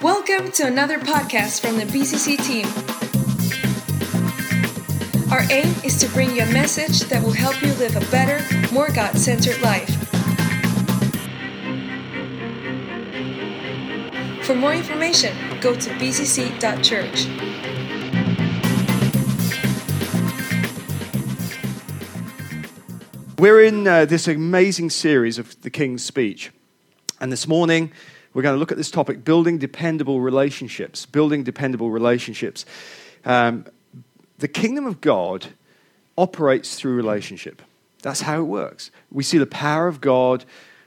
Welcome 0.00 0.52
to 0.52 0.66
another 0.66 0.98
podcast 0.98 1.60
from 1.60 1.76
the 1.76 1.84
BCC 1.84 2.38
team. 2.46 2.66
Our 5.30 5.42
aim 5.50 5.74
is 5.84 5.98
to 5.98 6.08
bring 6.14 6.34
you 6.34 6.44
a 6.44 6.50
message 6.50 7.00
that 7.10 7.22
will 7.22 7.32
help 7.32 7.60
you 7.60 7.74
live 7.74 7.94
a 7.94 8.10
better, 8.10 8.40
more 8.72 8.90
God 8.90 9.18
centered 9.18 9.60
life. 9.60 9.90
For 14.46 14.54
more 14.54 14.72
information, 14.72 15.36
go 15.60 15.74
to 15.74 15.90
bcc.church. 15.90 17.26
We're 23.38 23.62
in 23.62 23.86
uh, 23.86 24.06
this 24.06 24.26
amazing 24.26 24.88
series 24.88 25.36
of 25.38 25.60
the 25.60 25.68
King's 25.68 26.02
Speech. 26.02 26.50
And 27.20 27.30
this 27.30 27.46
morning, 27.46 27.92
we're 28.34 28.42
going 28.42 28.54
to 28.54 28.58
look 28.58 28.72
at 28.72 28.78
this 28.78 28.90
topic 28.90 29.24
building 29.24 29.58
dependable 29.58 30.20
relationships. 30.20 31.06
Building 31.06 31.42
dependable 31.42 31.90
relationships. 31.90 32.64
Um, 33.24 33.66
the 34.38 34.48
kingdom 34.48 34.86
of 34.86 35.00
God 35.00 35.46
operates 36.16 36.76
through 36.76 36.94
relationship. 36.94 37.62
That's 38.02 38.22
how 38.22 38.40
it 38.40 38.44
works. 38.44 38.90
We 39.10 39.22
see 39.22 39.38
the 39.38 39.46
power 39.46 39.86
of 39.86 40.00
God 40.00 40.44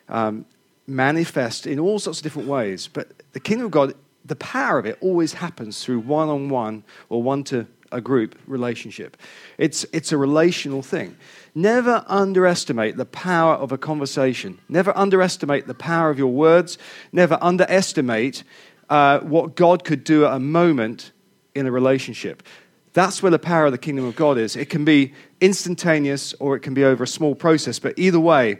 um, 0.09 0.45
manifest 0.87 1.65
in 1.65 1.79
all 1.79 1.99
sorts 1.99 2.19
of 2.19 2.23
different 2.23 2.47
ways. 2.47 2.89
But 2.91 3.11
the 3.33 3.39
kingdom 3.39 3.65
of 3.65 3.71
God, 3.71 3.93
the 4.25 4.35
power 4.35 4.77
of 4.77 4.85
it 4.85 4.97
always 5.01 5.33
happens 5.33 5.83
through 5.83 5.99
one 5.99 6.29
on 6.29 6.49
one 6.49 6.83
or 7.09 7.23
one 7.23 7.43
to 7.45 7.67
a 7.91 8.01
group 8.01 8.37
relationship. 8.47 9.17
It's, 9.57 9.85
it's 9.93 10.11
a 10.11 10.17
relational 10.17 10.81
thing. 10.81 11.15
Never 11.57 12.03
underestimate 12.07 12.97
the 12.97 13.05
power 13.05 13.53
of 13.55 13.71
a 13.71 13.77
conversation. 13.77 14.59
Never 14.67 14.95
underestimate 14.95 15.67
the 15.67 15.73
power 15.73 16.09
of 16.09 16.19
your 16.19 16.33
words. 16.33 16.77
Never 17.13 17.37
underestimate 17.41 18.43
uh, 18.89 19.19
what 19.19 19.55
God 19.55 19.85
could 19.85 20.03
do 20.03 20.25
at 20.25 20.33
a 20.33 20.39
moment 20.39 21.13
in 21.55 21.65
a 21.65 21.71
relationship. 21.71 22.43
That's 22.91 23.23
where 23.23 23.29
the 23.29 23.39
power 23.39 23.65
of 23.67 23.71
the 23.71 23.77
kingdom 23.77 24.05
of 24.05 24.17
God 24.17 24.37
is. 24.37 24.57
It 24.57 24.69
can 24.69 24.83
be 24.83 25.13
instantaneous 25.39 26.33
or 26.39 26.57
it 26.57 26.59
can 26.59 26.73
be 26.73 26.83
over 26.83 27.05
a 27.05 27.07
small 27.07 27.35
process, 27.35 27.79
but 27.79 27.97
either 27.97 28.19
way, 28.19 28.59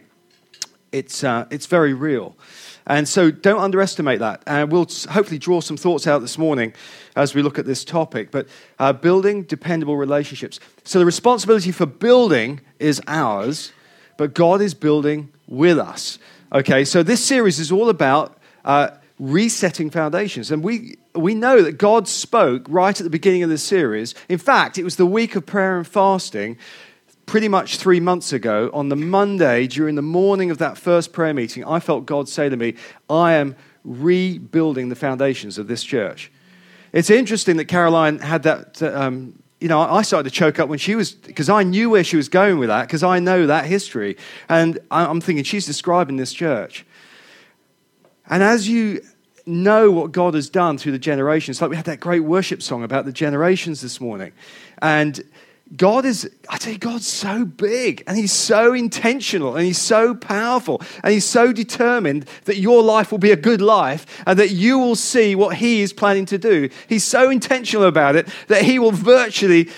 it's, 0.92 1.24
uh, 1.24 1.48
it's 1.52 1.66
very 1.66 1.94
real. 1.94 2.38
And 2.88 3.08
so 3.08 3.32
don't 3.32 3.60
underestimate 3.60 4.20
that. 4.20 4.44
And 4.46 4.72
we'll 4.72 4.88
hopefully 5.10 5.40
draw 5.40 5.62
some 5.62 5.78
thoughts 5.78 6.06
out 6.06 6.20
this 6.20 6.38
morning 6.38 6.74
as 7.16 7.34
we 7.34 7.42
look 7.42 7.58
at 7.58 7.66
this 7.66 7.84
topic. 7.84 8.32
But 8.32 8.48
uh, 8.78 8.94
building 8.94 9.44
dependable 9.44 9.98
relationships. 9.98 10.60
So 10.84 11.00
the 11.00 11.06
responsibility 11.06 11.72
for 11.72 11.86
building 11.86 12.62
is 12.80 13.02
ours, 13.08 13.72
but 14.18 14.34
God 14.34 14.62
is 14.62 14.74
building 14.74 15.32
with 15.48 15.80
us. 15.80 16.20
Okay, 16.54 16.86
so 16.86 17.02
this 17.02 17.24
series 17.24 17.60
is 17.60 17.72
all 17.72 17.90
about 17.90 18.38
uh, 18.64 18.90
resetting 19.20 19.90
foundations. 19.90 20.52
And 20.52 20.64
we, 20.64 20.98
we 21.16 21.34
know 21.34 21.62
that 21.62 21.74
God 21.74 22.08
spoke 22.08 22.66
right 22.70 23.00
at 23.00 23.04
the 23.04 23.10
beginning 23.10 23.44
of 23.44 23.50
this 23.50 23.64
series. 23.64 24.14
In 24.30 24.38
fact, 24.38 24.78
it 24.78 24.84
was 24.84 24.96
the 24.96 25.06
week 25.06 25.36
of 25.36 25.46
prayer 25.46 25.78
and 25.78 25.88
fasting 25.88 26.58
pretty 27.26 27.48
much 27.48 27.78
three 27.78 28.00
months 28.00 28.34
ago, 28.34 28.70
on 28.74 28.90
the 28.90 28.96
Monday, 28.96 29.68
during 29.68 29.96
the 29.96 30.02
morning 30.02 30.52
of 30.52 30.58
that 30.60 30.78
first 30.78 31.12
prayer 31.14 31.34
meeting, 31.34 31.66
I 31.66 31.80
felt 31.80 32.06
God 32.06 32.30
say 32.30 32.50
to 32.50 32.58
me, 32.58 32.76
I 33.10 33.34
am 33.34 33.56
rebuilding 33.84 34.90
the 34.90 34.96
foundations 34.96 35.58
of 35.58 35.68
this 35.68 35.84
church. 35.84 36.32
It's 36.92 37.10
interesting 37.10 37.58
that 37.58 37.66
Caroline 37.66 38.20
had 38.20 38.44
that. 38.44 38.82
Um, 38.82 39.40
you 39.62 39.70
know, 39.70 39.80
I 39.80 40.02
started 40.02 40.30
to 40.30 40.36
choke 40.36 40.60
up 40.60 40.70
when 40.70 40.78
she 40.78 40.96
was, 40.96 41.14
because 41.14 41.50
I 41.50 41.64
knew 41.64 41.90
where 41.90 42.04
she 42.04 42.18
was 42.18 42.30
going 42.30 42.60
with 42.60 42.70
that, 42.70 42.88
because 42.88 43.04
I 43.04 43.20
know 43.20 43.48
that 43.48 43.66
history. 43.66 44.18
And 44.50 44.78
I'm 44.92 45.22
thinking, 45.22 45.44
she's 45.44 45.66
describing 45.66 46.18
this 46.18 46.34
church. 46.34 46.86
And 48.30 48.44
as 48.44 48.68
you 48.68 49.02
know 49.46 49.92
what 49.92 50.12
God 50.12 50.34
has 50.34 50.50
done 50.50 50.78
through 50.78 50.92
the 50.92 51.00
generations, 51.00 51.62
like 51.62 51.70
we 51.70 51.78
had 51.78 51.86
that 51.86 52.00
great 52.00 52.20
worship 52.20 52.62
song 52.62 52.84
about 52.84 53.06
the 53.06 53.14
generations 53.14 53.82
this 53.82 54.02
morning. 54.02 54.34
And 54.82 55.24
God 55.78 56.06
is, 56.06 56.30
I 56.50 56.58
tell 56.58 56.74
you, 56.74 56.80
God's 56.80 57.08
so 57.08 57.46
big 57.46 58.04
and 58.08 58.18
He's 58.18 58.32
so 58.32 58.74
intentional 58.74 59.56
and 59.56 59.66
He's 59.66 59.82
so 59.82 60.16
powerful 60.16 60.82
and 61.04 61.14
He's 61.14 61.26
so 61.26 61.52
determined 61.52 62.26
that 62.46 62.58
your 62.58 62.84
life 62.84 63.12
will 63.12 63.20
be 63.20 63.32
a 63.32 63.36
good 63.36 63.62
life 63.62 64.06
and 64.26 64.38
that 64.40 64.52
you 64.52 64.78
will 64.78 64.96
see 64.96 65.36
what 65.36 65.58
He 65.58 65.82
is 65.82 65.94
planning 65.94 66.26
to 66.28 66.38
do. 66.38 66.70
He's 66.88 67.04
so 67.04 67.30
intentional 67.30 67.86
about 67.86 68.16
it 68.16 68.28
that 68.48 68.64
He 68.64 68.80
will 68.80 68.92
virtually 68.92 69.70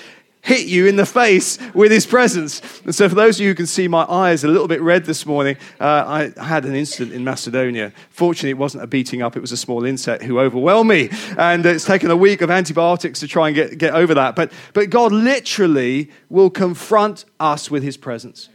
hit 0.42 0.68
you 0.68 0.88
in 0.88 0.96
the 0.96 1.06
face 1.06 1.60
with 1.74 1.92
his 1.92 2.06
presence. 2.06 2.62
And 2.86 2.96
so, 2.96 3.10
for 3.10 3.16
those 3.16 3.38
of 3.38 3.44
you 3.44 3.50
who 3.50 3.56
can 3.56 3.68
see 3.68 3.88
my 3.88 4.04
eyes 4.04 4.44
a 4.44 4.48
little 4.48 4.68
bit 4.68 4.82
red 4.82 5.06
this 5.06 5.26
morning, 5.26 5.58
uh, 5.80 6.32
I 6.38 6.44
had 6.44 6.66
an 6.66 6.76
incident 6.76 7.14
in 7.14 7.24
Macedonia. 7.24 7.92
Fortunately, 8.10 8.52
it 8.52 8.58
wasn't 8.58 8.84
a 8.84 8.88
beating 8.88 9.22
up, 9.22 9.36
it 9.36 9.42
was 9.42 9.52
a 9.52 9.58
small 9.58 9.84
insect 9.86 10.24
who 10.24 10.40
overwhelmed 10.40 10.90
me. 10.90 11.10
And 11.38 11.66
it's 11.66 11.86
taken 11.86 12.12
a 12.12 12.16
week 12.16 12.42
of 12.42 12.50
antibiotics 12.50 13.20
to 13.20 13.28
try 13.28 13.48
and 13.48 13.56
get, 13.56 13.78
get 13.78 13.94
over 13.94 14.14
that. 14.14 14.36
But, 14.36 14.52
but 14.74 14.90
God 14.90 15.12
literally 15.12 16.10
will 16.30 16.50
confront 16.50 17.26
us 17.40 17.70
with 17.70 17.84
his 17.84 17.98
presence. 17.98 18.50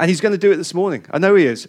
And 0.00 0.08
he's 0.08 0.22
going 0.22 0.32
to 0.32 0.38
do 0.38 0.50
it 0.50 0.56
this 0.56 0.72
morning. 0.72 1.04
I 1.10 1.18
know 1.18 1.34
he 1.34 1.44
is. 1.44 1.68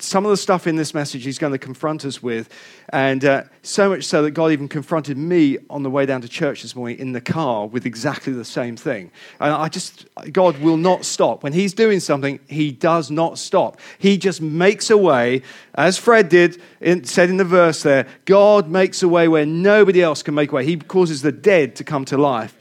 Some 0.00 0.24
of 0.24 0.30
the 0.32 0.36
stuff 0.36 0.66
in 0.66 0.74
this 0.74 0.92
message 0.92 1.22
he's 1.22 1.38
going 1.38 1.52
to 1.52 1.58
confront 1.58 2.04
us 2.04 2.20
with. 2.20 2.48
And 2.88 3.24
uh, 3.24 3.44
so 3.62 3.90
much 3.90 4.02
so 4.02 4.24
that 4.24 4.32
God 4.32 4.50
even 4.50 4.66
confronted 4.66 5.16
me 5.16 5.58
on 5.70 5.84
the 5.84 5.88
way 5.88 6.04
down 6.04 6.20
to 6.22 6.28
church 6.28 6.62
this 6.62 6.74
morning 6.74 6.98
in 6.98 7.12
the 7.12 7.20
car 7.20 7.68
with 7.68 7.86
exactly 7.86 8.32
the 8.32 8.44
same 8.44 8.76
thing. 8.76 9.12
And 9.38 9.54
I 9.54 9.68
just, 9.68 10.04
God 10.32 10.58
will 10.58 10.76
not 10.76 11.04
stop. 11.04 11.44
When 11.44 11.52
he's 11.52 11.74
doing 11.74 12.00
something, 12.00 12.40
he 12.48 12.72
does 12.72 13.08
not 13.08 13.38
stop. 13.38 13.78
He 13.98 14.18
just 14.18 14.42
makes 14.42 14.90
a 14.90 14.98
way, 14.98 15.42
as 15.76 15.96
Fred 15.96 16.28
did, 16.28 16.60
in, 16.80 17.04
said 17.04 17.30
in 17.30 17.36
the 17.36 17.44
verse 17.44 17.84
there 17.84 18.08
God 18.24 18.68
makes 18.68 19.00
a 19.04 19.08
way 19.08 19.28
where 19.28 19.46
nobody 19.46 20.02
else 20.02 20.24
can 20.24 20.34
make 20.34 20.50
a 20.50 20.56
way. 20.56 20.64
He 20.64 20.76
causes 20.76 21.22
the 21.22 21.30
dead 21.30 21.76
to 21.76 21.84
come 21.84 22.04
to 22.06 22.18
life. 22.18 22.56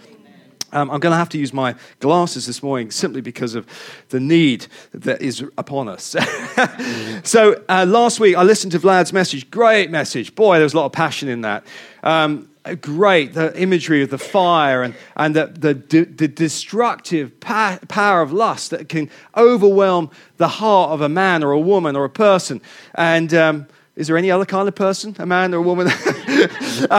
Um, 0.74 0.90
I'm 0.90 1.00
going 1.00 1.12
to 1.12 1.18
have 1.18 1.30
to 1.30 1.38
use 1.38 1.54
my 1.54 1.76
glasses 2.00 2.48
this 2.48 2.64
morning 2.64 2.90
simply 2.90 3.22
because 3.22 3.54
of 3.54 3.68
the 4.10 4.20
need 4.20 4.66
that 4.92 5.22
is 5.22 5.46
upon 5.56 5.88
us. 5.88 6.16
so, 7.24 7.64
uh, 7.70 7.86
last 7.88 8.20
week 8.20 8.36
I 8.36 8.42
listened 8.42 8.72
to 8.72 8.80
Vlad's 8.80 9.14
message. 9.14 9.50
Great 9.52 9.92
message. 9.92 10.34
Boy, 10.34 10.56
there 10.56 10.64
was 10.64 10.74
a 10.74 10.78
lot 10.78 10.88
of 10.88 10.92
passion 10.92 11.30
in 11.30 11.42
that. 11.42 11.64
Um, 12.02 12.50
great, 12.82 13.36
the 13.36 13.56
imagery 13.62 14.02
of 14.02 14.10
the 14.10 14.18
fire 14.18 14.82
and, 14.82 14.96
and 15.16 15.36
the, 15.36 15.46
the, 15.46 16.06
the 16.06 16.28
destructive 16.28 17.40
pa- 17.40 17.78
power 17.88 18.22
of 18.24 18.32
lust 18.32 18.72
that 18.72 18.90
can 18.90 19.12
overwhelm 19.38 20.10
the 20.38 20.48
heart 20.48 20.90
of 20.90 21.02
a 21.02 21.10
man 21.10 21.44
or 21.44 21.52
a 21.52 21.60
woman 21.60 21.96
or 21.96 22.04
a 22.04 22.10
person. 22.10 22.62
And. 22.96 23.34
Um, 23.34 23.68
is 23.96 24.08
there 24.08 24.18
any 24.18 24.32
other 24.32 24.46
kind 24.46 24.68
of 24.68 24.74
person, 24.74 25.16
a 25.20 25.26
man 25.28 25.54
or 25.54 25.58
a 25.58 25.62
woman? 25.62 25.88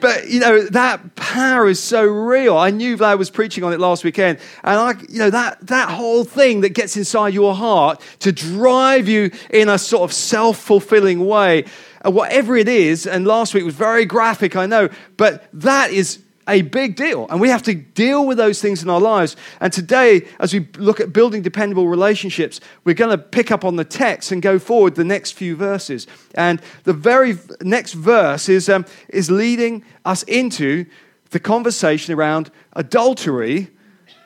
but 0.00 0.28
you 0.28 0.40
know 0.40 0.62
that 0.66 1.14
power 1.14 1.68
is 1.68 1.82
so 1.82 2.04
real. 2.04 2.56
I 2.56 2.70
knew 2.70 2.96
Vlad 2.96 3.18
was 3.18 3.30
preaching 3.30 3.64
on 3.64 3.72
it 3.72 3.80
last 3.80 4.04
weekend, 4.04 4.38
and 4.64 4.78
I, 4.78 4.94
you 5.08 5.18
know 5.18 5.30
that 5.30 5.66
that 5.66 5.90
whole 5.90 6.24
thing 6.24 6.62
that 6.62 6.70
gets 6.70 6.96
inside 6.96 7.34
your 7.34 7.54
heart 7.54 8.00
to 8.20 8.32
drive 8.32 9.08
you 9.08 9.30
in 9.50 9.68
a 9.68 9.78
sort 9.78 10.02
of 10.02 10.12
self-fulfilling 10.12 11.24
way, 11.26 11.64
uh, 12.04 12.10
whatever 12.10 12.56
it 12.56 12.68
is. 12.68 13.06
And 13.06 13.26
last 13.26 13.54
week 13.54 13.64
was 13.64 13.74
very 13.74 14.04
graphic, 14.04 14.56
I 14.56 14.66
know, 14.66 14.88
but 15.16 15.48
that 15.52 15.90
is 15.90 16.20
a 16.50 16.62
big 16.62 16.96
deal. 16.96 17.26
And 17.30 17.40
we 17.40 17.48
have 17.48 17.62
to 17.62 17.74
deal 17.74 18.26
with 18.26 18.36
those 18.36 18.60
things 18.60 18.82
in 18.82 18.90
our 18.90 19.00
lives. 19.00 19.36
And 19.60 19.72
today, 19.72 20.26
as 20.40 20.52
we 20.52 20.68
look 20.76 21.00
at 21.00 21.12
building 21.12 21.42
dependable 21.42 21.88
relationships, 21.88 22.60
we're 22.84 22.94
going 22.94 23.16
to 23.16 23.22
pick 23.22 23.50
up 23.50 23.64
on 23.64 23.76
the 23.76 23.84
text 23.84 24.32
and 24.32 24.42
go 24.42 24.58
forward 24.58 24.96
the 24.96 25.04
next 25.04 25.32
few 25.32 25.56
verses. 25.56 26.06
And 26.34 26.60
the 26.84 26.92
very 26.92 27.38
next 27.62 27.94
verse 27.94 28.48
is, 28.48 28.68
um, 28.68 28.84
is 29.08 29.30
leading 29.30 29.84
us 30.04 30.22
into 30.24 30.86
the 31.30 31.40
conversation 31.40 32.12
around 32.12 32.50
adultery 32.72 33.70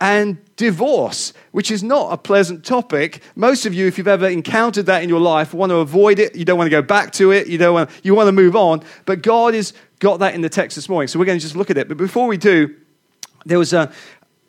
and 0.01 0.39
divorce, 0.57 1.33
which 1.53 1.71
is 1.71 1.83
not 1.83 2.13
a 2.13 2.17
pleasant 2.17 2.65
topic. 2.65 3.23
Most 3.37 3.67
of 3.67 3.75
you, 3.75 3.87
if 3.87 3.99
you've 3.99 4.09
ever 4.09 4.29
encountered 4.29 4.87
that 4.87 5.03
in 5.03 5.09
your 5.09 5.21
life, 5.21 5.55
want 5.55 5.71
to 5.71 5.77
avoid 5.77 6.19
it. 6.19 6.37
You 6.37 6.45
don't 6.45 6.59
want 6.59 6.67
to 6.67 6.71
go 6.71 6.83
back 6.83 7.13
to 7.13 7.33
it. 7.33 7.47
You 7.47 7.59
don't 7.59 7.75
want, 7.75 7.91
you 8.03 8.15
want 8.15 8.29
to 8.29 8.33
move 8.33 8.57
on. 8.57 8.83
But 9.05 9.23
God 9.23 9.55
is 9.55 9.73
got 10.05 10.19
that 10.19 10.35
in 10.35 10.43
the 10.43 10.51
text 10.51 10.77
this 10.77 10.87
morning. 10.87 11.09
So 11.09 11.19
we're 11.19 11.25
going 11.25 11.39
to 11.39 11.43
just 11.43 11.57
look 11.57 11.71
at 11.71 11.79
it. 11.79 11.89
But 11.89 11.97
before 11.97 12.27
we 12.27 12.37
do, 12.37 12.77
there 13.47 13.59
was 13.59 13.73
a, 13.73 13.91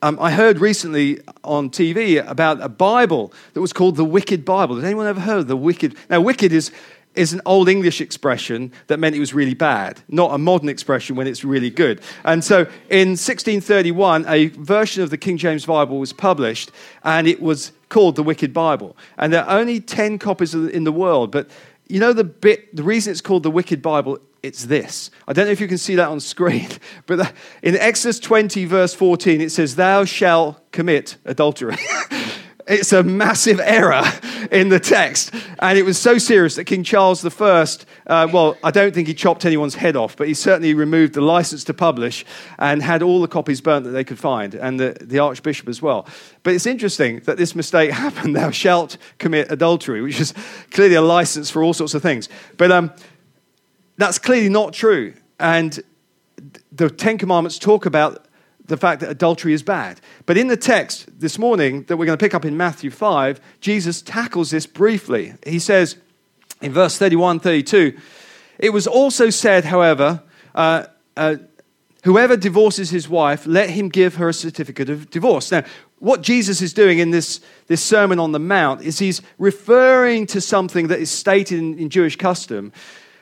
um, 0.01 0.19
I 0.19 0.31
heard 0.31 0.59
recently 0.59 1.21
on 1.45 1.69
TV 1.69 2.21
about 2.27 2.61
a 2.61 2.67
Bible 2.67 3.31
that 3.53 3.61
was 3.61 3.71
called 3.71 3.95
the 3.95 4.03
Wicked 4.03 4.43
Bible. 4.43 4.75
Has 4.75 4.83
anyone 4.83 5.07
ever 5.07 5.21
heard 5.21 5.37
of 5.37 5.47
the 5.47 5.55
Wicked? 5.55 5.95
Now, 6.09 6.19
wicked 6.19 6.51
is, 6.51 6.73
is 7.13 7.31
an 7.31 7.39
old 7.45 7.69
English 7.69 8.01
expression 8.01 8.73
that 8.87 8.99
meant 8.99 9.15
it 9.15 9.21
was 9.21 9.33
really 9.33 9.53
bad, 9.53 10.01
not 10.09 10.33
a 10.33 10.37
modern 10.37 10.67
expression 10.67 11.15
when 11.15 11.25
it's 11.25 11.45
really 11.45 11.69
good. 11.69 12.01
And 12.25 12.43
so 12.43 12.63
in 12.89 13.15
1631, 13.15 14.25
a 14.27 14.47
version 14.47 15.03
of 15.03 15.09
the 15.09 15.17
King 15.17 15.37
James 15.37 15.65
Bible 15.65 15.99
was 15.99 16.11
published, 16.11 16.69
and 17.05 17.29
it 17.29 17.41
was 17.41 17.71
called 17.87 18.17
the 18.17 18.23
Wicked 18.23 18.53
Bible. 18.53 18.97
And 19.17 19.31
there 19.31 19.45
are 19.45 19.57
only 19.57 19.79
10 19.79 20.19
copies 20.19 20.53
in 20.53 20.83
the 20.83 20.91
world, 20.91 21.31
but 21.31 21.49
you 21.87 22.01
know 22.01 22.11
the 22.11 22.25
bit, 22.25 22.75
the 22.75 22.83
reason 22.83 23.11
it's 23.11 23.21
called 23.21 23.43
the 23.43 23.51
Wicked 23.51 23.81
Bible 23.81 24.19
it's 24.45 24.65
this. 24.65 25.11
I 25.27 25.33
don't 25.33 25.45
know 25.45 25.51
if 25.51 25.59
you 25.59 25.67
can 25.67 25.77
see 25.77 25.95
that 25.95 26.07
on 26.07 26.19
screen, 26.19 26.69
but 27.05 27.33
in 27.61 27.75
Exodus 27.75 28.19
20, 28.19 28.65
verse 28.65 28.93
14, 28.93 29.41
it 29.41 29.51
says, 29.51 29.75
Thou 29.75 30.05
shalt 30.05 30.71
commit 30.71 31.17
adultery. 31.25 31.75
It's 32.67 32.93
a 32.93 33.03
massive 33.03 33.59
error 33.59 34.01
in 34.51 34.69
the 34.69 34.79
text. 34.79 35.31
And 35.59 35.77
it 35.77 35.83
was 35.83 35.99
so 35.99 36.17
serious 36.17 36.55
that 36.55 36.63
King 36.63 36.83
Charles 36.83 37.23
I, 37.23 37.67
uh, 38.07 38.27
well, 38.33 38.57
I 38.63 38.71
don't 38.71 38.93
think 38.93 39.07
he 39.07 39.13
chopped 39.13 39.45
anyone's 39.45 39.75
head 39.75 39.95
off, 39.95 40.17
but 40.17 40.27
he 40.27 40.33
certainly 40.33 40.73
removed 40.73 41.13
the 41.13 41.21
license 41.21 41.63
to 41.65 41.75
publish 41.75 42.25
and 42.57 42.81
had 42.81 43.03
all 43.03 43.21
the 43.21 43.27
copies 43.27 43.61
burnt 43.61 43.85
that 43.85 43.91
they 43.91 44.03
could 44.03 44.17
find, 44.17 44.55
and 44.55 44.79
the, 44.79 44.97
the 44.99 45.19
Archbishop 45.19 45.69
as 45.69 45.79
well. 45.79 46.07
But 46.41 46.55
it's 46.55 46.65
interesting 46.65 47.19
that 47.25 47.37
this 47.37 47.55
mistake 47.55 47.91
happened. 48.05 48.35
Thou 48.35 48.49
shalt 48.49 48.97
commit 49.19 49.51
adultery, 49.51 50.01
which 50.01 50.19
is 50.19 50.33
clearly 50.71 50.95
a 50.95 51.01
license 51.01 51.51
for 51.51 51.61
all 51.61 51.73
sorts 51.73 51.93
of 51.93 52.01
things. 52.01 52.29
But 52.57 52.71
um, 52.71 52.91
that's 53.97 54.19
clearly 54.19 54.49
not 54.49 54.73
true. 54.73 55.13
And 55.39 55.81
the 56.71 56.89
Ten 56.89 57.17
Commandments 57.17 57.59
talk 57.59 57.85
about 57.85 58.25
the 58.65 58.77
fact 58.77 59.01
that 59.01 59.09
adultery 59.09 59.53
is 59.53 59.63
bad. 59.63 60.01
But 60.25 60.37
in 60.37 60.47
the 60.47 60.57
text 60.57 61.07
this 61.19 61.37
morning 61.37 61.83
that 61.83 61.97
we're 61.97 62.05
going 62.05 62.17
to 62.17 62.23
pick 62.23 62.33
up 62.33 62.45
in 62.45 62.57
Matthew 62.57 62.89
5, 62.89 63.39
Jesus 63.61 64.01
tackles 64.01 64.51
this 64.51 64.65
briefly. 64.65 65.33
He 65.45 65.59
says 65.59 65.97
in 66.61 66.71
verse 66.71 66.97
31 66.97 67.39
32, 67.39 67.97
it 68.57 68.71
was 68.71 68.87
also 68.87 69.29
said, 69.29 69.65
however, 69.65 70.23
uh, 70.55 70.85
uh, 71.15 71.35
whoever 72.03 72.37
divorces 72.37 72.89
his 72.89 73.07
wife, 73.07 73.45
let 73.45 73.69
him 73.69 73.89
give 73.89 74.15
her 74.15 74.29
a 74.29 74.33
certificate 74.33 74.89
of 74.89 75.09
divorce. 75.09 75.51
Now, 75.51 75.63
what 75.99 76.21
Jesus 76.21 76.61
is 76.61 76.73
doing 76.73 76.99
in 76.99 77.11
this, 77.11 77.41
this 77.67 77.83
Sermon 77.83 78.19
on 78.19 78.31
the 78.31 78.39
Mount 78.39 78.81
is 78.81 78.99
he's 78.99 79.21
referring 79.37 80.25
to 80.27 80.41
something 80.41 80.87
that 80.87 80.99
is 80.99 81.09
stated 81.09 81.59
in, 81.59 81.77
in 81.77 81.89
Jewish 81.89 82.15
custom 82.15 82.71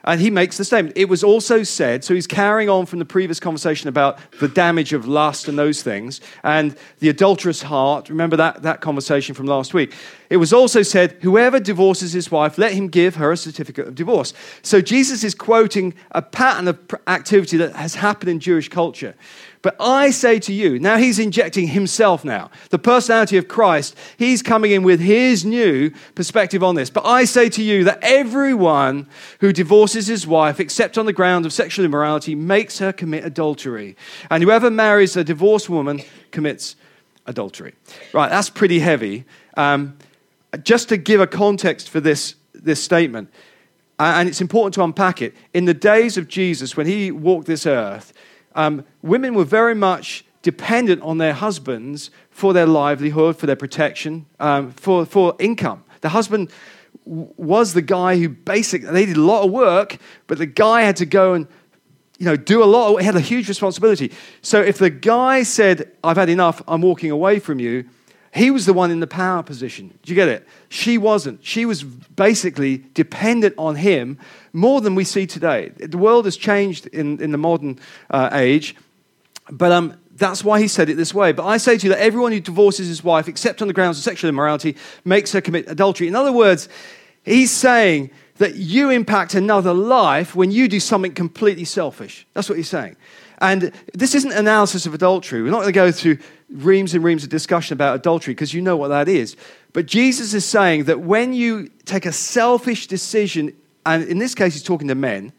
and 0.03 0.19
he 0.19 0.29
makes 0.29 0.57
the 0.57 0.65
statement. 0.65 0.97
It 0.97 1.09
was 1.09 1.23
also 1.23 1.63
said, 1.63 2.03
so 2.03 2.13
he's 2.13 2.27
carrying 2.27 2.69
on 2.69 2.85
from 2.85 2.99
the 2.99 3.05
previous 3.05 3.39
conversation 3.39 3.87
about 3.87 4.19
the 4.39 4.47
damage 4.47 4.93
of 4.93 5.07
lust 5.07 5.47
and 5.47 5.57
those 5.57 5.81
things, 5.81 6.21
and 6.43 6.75
the 6.99 7.09
adulterous 7.09 7.63
heart. 7.63 8.09
Remember 8.09 8.35
that, 8.35 8.63
that 8.63 8.81
conversation 8.81 9.35
from 9.35 9.45
last 9.45 9.73
week. 9.73 9.93
It 10.29 10.37
was 10.37 10.51
also 10.51 10.81
said, 10.81 11.17
whoever 11.21 11.59
divorces 11.59 12.13
his 12.13 12.31
wife, 12.31 12.57
let 12.57 12.73
him 12.73 12.87
give 12.87 13.15
her 13.15 13.31
a 13.31 13.37
certificate 13.37 13.87
of 13.87 13.95
divorce. 13.95 14.33
So 14.61 14.81
Jesus 14.81 15.23
is 15.23 15.35
quoting 15.35 15.93
a 16.11 16.21
pattern 16.21 16.67
of 16.67 16.79
activity 17.07 17.57
that 17.57 17.75
has 17.75 17.95
happened 17.95 18.29
in 18.29 18.39
Jewish 18.39 18.69
culture. 18.69 19.15
But 19.63 19.77
I 19.79 20.11
say 20.11 20.39
to 20.39 20.53
you, 20.53 20.77
now 20.77 20.97
he's 20.97 21.17
injecting 21.17 21.69
himself 21.69 22.25
now, 22.25 22.51
the 22.69 22.77
personality 22.77 23.37
of 23.37 23.47
Christ, 23.47 23.97
he's 24.17 24.43
coming 24.43 24.71
in 24.71 24.83
with 24.83 24.99
his 24.99 25.45
new 25.45 25.91
perspective 26.15 26.61
on 26.61 26.75
this. 26.75 26.89
But 26.89 27.05
I 27.05 27.23
say 27.23 27.47
to 27.49 27.63
you 27.63 27.85
that 27.85 27.99
everyone 28.01 29.07
who 29.39 29.53
divorces 29.53 30.07
his 30.07 30.27
wife, 30.27 30.59
except 30.59 30.97
on 30.97 31.05
the 31.05 31.13
ground 31.13 31.45
of 31.45 31.53
sexual 31.53 31.85
immorality, 31.85 32.35
makes 32.35 32.79
her 32.79 32.91
commit 32.91 33.23
adultery. 33.23 33.95
And 34.29 34.43
whoever 34.43 34.69
marries 34.69 35.15
a 35.15 35.23
divorced 35.23 35.69
woman 35.69 36.01
commits 36.31 36.75
adultery. 37.25 37.73
Right, 38.11 38.29
that's 38.29 38.49
pretty 38.49 38.79
heavy. 38.79 39.23
Um, 39.55 39.97
just 40.63 40.89
to 40.89 40.97
give 40.97 41.21
a 41.21 41.27
context 41.27 41.89
for 41.89 42.01
this, 42.01 42.35
this 42.53 42.83
statement, 42.83 43.29
and 43.99 44.27
it's 44.27 44.41
important 44.41 44.73
to 44.73 44.83
unpack 44.83 45.21
it. 45.21 45.33
In 45.53 45.65
the 45.65 45.73
days 45.73 46.17
of 46.17 46.27
Jesus, 46.27 46.75
when 46.75 46.87
he 46.87 47.11
walked 47.11 47.47
this 47.47 47.65
earth, 47.65 48.12
um, 48.55 48.85
women 49.01 49.33
were 49.33 49.45
very 49.45 49.75
much 49.75 50.25
dependent 50.41 51.01
on 51.01 51.17
their 51.17 51.33
husbands 51.33 52.11
for 52.29 52.53
their 52.53 52.65
livelihood, 52.65 53.37
for 53.37 53.45
their 53.45 53.55
protection, 53.55 54.25
um, 54.39 54.71
for, 54.71 55.05
for 55.05 55.35
income. 55.39 55.83
The 56.01 56.09
husband 56.09 56.51
was 57.05 57.73
the 57.73 57.81
guy 57.81 58.17
who 58.17 58.29
basically, 58.29 58.89
they 58.91 59.05
did 59.05 59.17
a 59.17 59.21
lot 59.21 59.45
of 59.45 59.51
work, 59.51 59.97
but 60.27 60.37
the 60.37 60.45
guy 60.45 60.81
had 60.81 60.97
to 60.97 61.05
go 61.05 61.33
and 61.33 61.47
you 62.19 62.25
know, 62.25 62.35
do 62.35 62.63
a 62.63 62.65
lot, 62.65 62.97
he 62.99 63.05
had 63.05 63.15
a 63.15 63.21
huge 63.21 63.49
responsibility. 63.49 64.11
So 64.41 64.61
if 64.61 64.77
the 64.77 64.89
guy 64.89 65.43
said, 65.43 65.91
I've 66.03 66.17
had 66.17 66.29
enough, 66.29 66.61
I'm 66.67 66.81
walking 66.81 67.11
away 67.11 67.39
from 67.39 67.59
you, 67.59 67.85
he 68.33 68.49
was 68.49 68.65
the 68.65 68.73
one 68.73 68.89
in 68.89 68.99
the 68.99 69.07
power 69.07 69.43
position. 69.43 69.97
Do 70.01 70.11
you 70.11 70.15
get 70.15 70.27
it? 70.27 70.47
She 70.69 70.97
wasn't. 70.97 71.45
She 71.45 71.65
was 71.65 71.83
basically 71.83 72.83
dependent 72.95 73.53
on 73.59 73.75
him 73.75 74.17
more 74.53 74.81
than 74.81 74.95
we 74.95 75.03
see 75.03 75.27
today. 75.27 75.69
The 75.77 75.99
world 75.99 76.25
has 76.25 76.35
changed 76.35 76.87
in, 76.87 77.21
in 77.21 77.31
the 77.31 77.37
modern 77.37 77.79
uh, 78.09 78.29
age, 78.33 78.75
but 79.51 79.71
um, 79.71 79.99
that's 80.15 80.43
why 80.43 80.59
he 80.59 80.67
said 80.67 80.89
it 80.89 80.95
this 80.95 81.13
way. 81.13 81.31
But 81.31 81.45
I 81.45 81.57
say 81.57 81.77
to 81.77 81.83
you 81.85 81.93
that 81.93 82.01
everyone 82.01 82.31
who 82.31 82.39
divorces 82.39 82.87
his 82.87 83.03
wife, 83.03 83.27
except 83.27 83.61
on 83.61 83.67
the 83.67 83.73
grounds 83.73 83.99
of 83.99 84.03
sexual 84.03 84.29
immorality, 84.29 84.77
makes 85.05 85.31
her 85.33 85.41
commit 85.41 85.69
adultery. 85.69 86.07
In 86.07 86.15
other 86.15 86.31
words, 86.31 86.69
he's 87.23 87.51
saying 87.51 88.09
that 88.37 88.55
you 88.55 88.89
impact 88.89 89.35
another 89.35 89.75
life 89.75 90.35
when 90.35 90.49
you 90.49 90.67
do 90.67 90.79
something 90.79 91.13
completely 91.13 91.65
selfish. 91.65 92.25
That's 92.33 92.49
what 92.49 92.57
he's 92.57 92.69
saying. 92.69 92.95
And 93.39 93.73
this 93.93 94.15
isn't 94.15 94.31
analysis 94.31 94.85
of 94.85 94.93
adultery. 94.93 95.43
We're 95.43 95.51
not 95.51 95.61
going 95.61 95.67
to 95.67 95.71
go 95.73 95.91
through 95.91 96.17
reams 96.53 96.93
and 96.93 97.03
reams 97.03 97.23
of 97.23 97.29
discussion 97.29 97.73
about 97.73 97.95
adultery 97.95 98.33
because 98.33 98.53
you 98.53 98.61
know 98.61 98.77
what 98.77 98.89
that 98.89 99.07
is. 99.07 99.35
But 99.73 99.87
Jesus 99.87 100.33
is 100.33 100.45
saying 100.45 100.85
that 100.85 101.01
when 101.01 101.33
you 101.33 101.69
take 101.85 102.05
a 102.05 102.11
selfish 102.11 102.87
decision, 102.87 103.55
and 103.85 104.03
in 104.03 104.19
this 104.19 104.35
case, 104.35 104.53
he's 104.53 104.63
talking 104.63 104.87
to 104.87 104.95
men, 104.95 105.33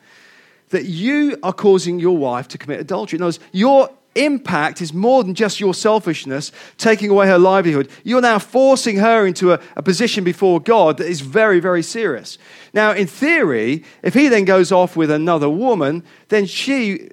that 0.70 0.86
you 0.86 1.38
are 1.42 1.52
causing 1.52 2.00
your 2.00 2.16
wife 2.16 2.48
to 2.48 2.58
commit 2.58 2.80
adultery. 2.80 3.18
In 3.18 3.22
other 3.22 3.28
words, 3.28 3.40
your 3.52 3.90
impact 4.16 4.80
is 4.80 4.92
more 4.92 5.24
than 5.24 5.34
just 5.34 5.60
your 5.60 5.74
selfishness 5.74 6.52
taking 6.78 7.10
away 7.10 7.26
her 7.26 7.38
livelihood. 7.38 7.88
You're 8.04 8.20
now 8.20 8.38
forcing 8.38 8.96
her 8.98 9.26
into 9.26 9.52
a, 9.52 9.60
a, 9.76 9.82
position 9.82 10.24
before 10.24 10.60
God 10.60 10.98
that 10.98 11.06
is 11.06 11.20
very, 11.20 11.60
very 11.60 11.82
serious. 11.82 12.38
Now, 12.72 12.92
in 12.92 13.06
theory, 13.06 13.84
if 14.02 14.14
he 14.14 14.28
then 14.28 14.44
goes 14.44 14.70
off 14.70 14.96
with 14.96 15.10
another 15.10 15.50
woman, 15.50 16.04
then 16.28 16.46
she 16.46 17.10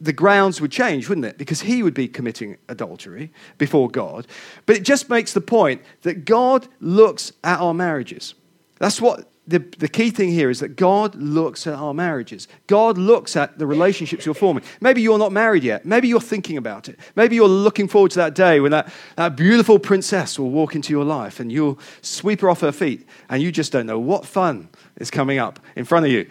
the 0.00 0.12
grounds 0.12 0.60
would 0.60 0.72
change, 0.72 1.08
wouldn't 1.08 1.26
it? 1.26 1.38
Because 1.38 1.60
he 1.60 1.82
would 1.82 1.94
be 1.94 2.08
committing 2.08 2.56
adultery 2.68 3.32
before 3.58 3.88
God. 3.88 4.26
But 4.66 4.76
it 4.76 4.82
just 4.82 5.10
makes 5.10 5.32
the 5.32 5.40
point 5.40 5.82
that 6.02 6.24
God 6.24 6.66
looks 6.80 7.32
at 7.44 7.60
our 7.60 7.74
marriages. 7.74 8.34
That's 8.78 9.00
what 9.00 9.30
the, 9.50 9.58
the 9.78 9.88
key 9.88 10.10
thing 10.10 10.30
here 10.30 10.48
is 10.48 10.60
that 10.60 10.76
God 10.76 11.14
looks 11.16 11.66
at 11.66 11.74
our 11.74 11.92
marriages. 11.92 12.46
God 12.68 12.96
looks 12.96 13.36
at 13.36 13.58
the 13.58 13.66
relationships 13.66 14.24
you're 14.24 14.34
forming. 14.34 14.62
Maybe 14.80 15.02
you're 15.02 15.18
not 15.18 15.32
married 15.32 15.64
yet. 15.64 15.84
Maybe 15.84 16.06
you're 16.06 16.20
thinking 16.20 16.56
about 16.56 16.88
it. 16.88 16.98
Maybe 17.16 17.34
you're 17.34 17.48
looking 17.48 17.88
forward 17.88 18.12
to 18.12 18.18
that 18.18 18.34
day 18.34 18.60
when 18.60 18.70
that, 18.70 18.92
that 19.16 19.36
beautiful 19.36 19.78
princess 19.78 20.38
will 20.38 20.50
walk 20.50 20.76
into 20.76 20.92
your 20.92 21.04
life 21.04 21.40
and 21.40 21.50
you'll 21.50 21.80
sweep 22.00 22.42
her 22.42 22.48
off 22.50 22.60
her 22.60 22.72
feet 22.72 23.06
and 23.28 23.42
you 23.42 23.50
just 23.50 23.72
don't 23.72 23.86
know 23.86 23.98
what 23.98 24.24
fun 24.24 24.68
is 24.96 25.10
coming 25.10 25.38
up 25.38 25.58
in 25.74 25.84
front 25.84 26.06
of 26.06 26.12
you. 26.12 26.28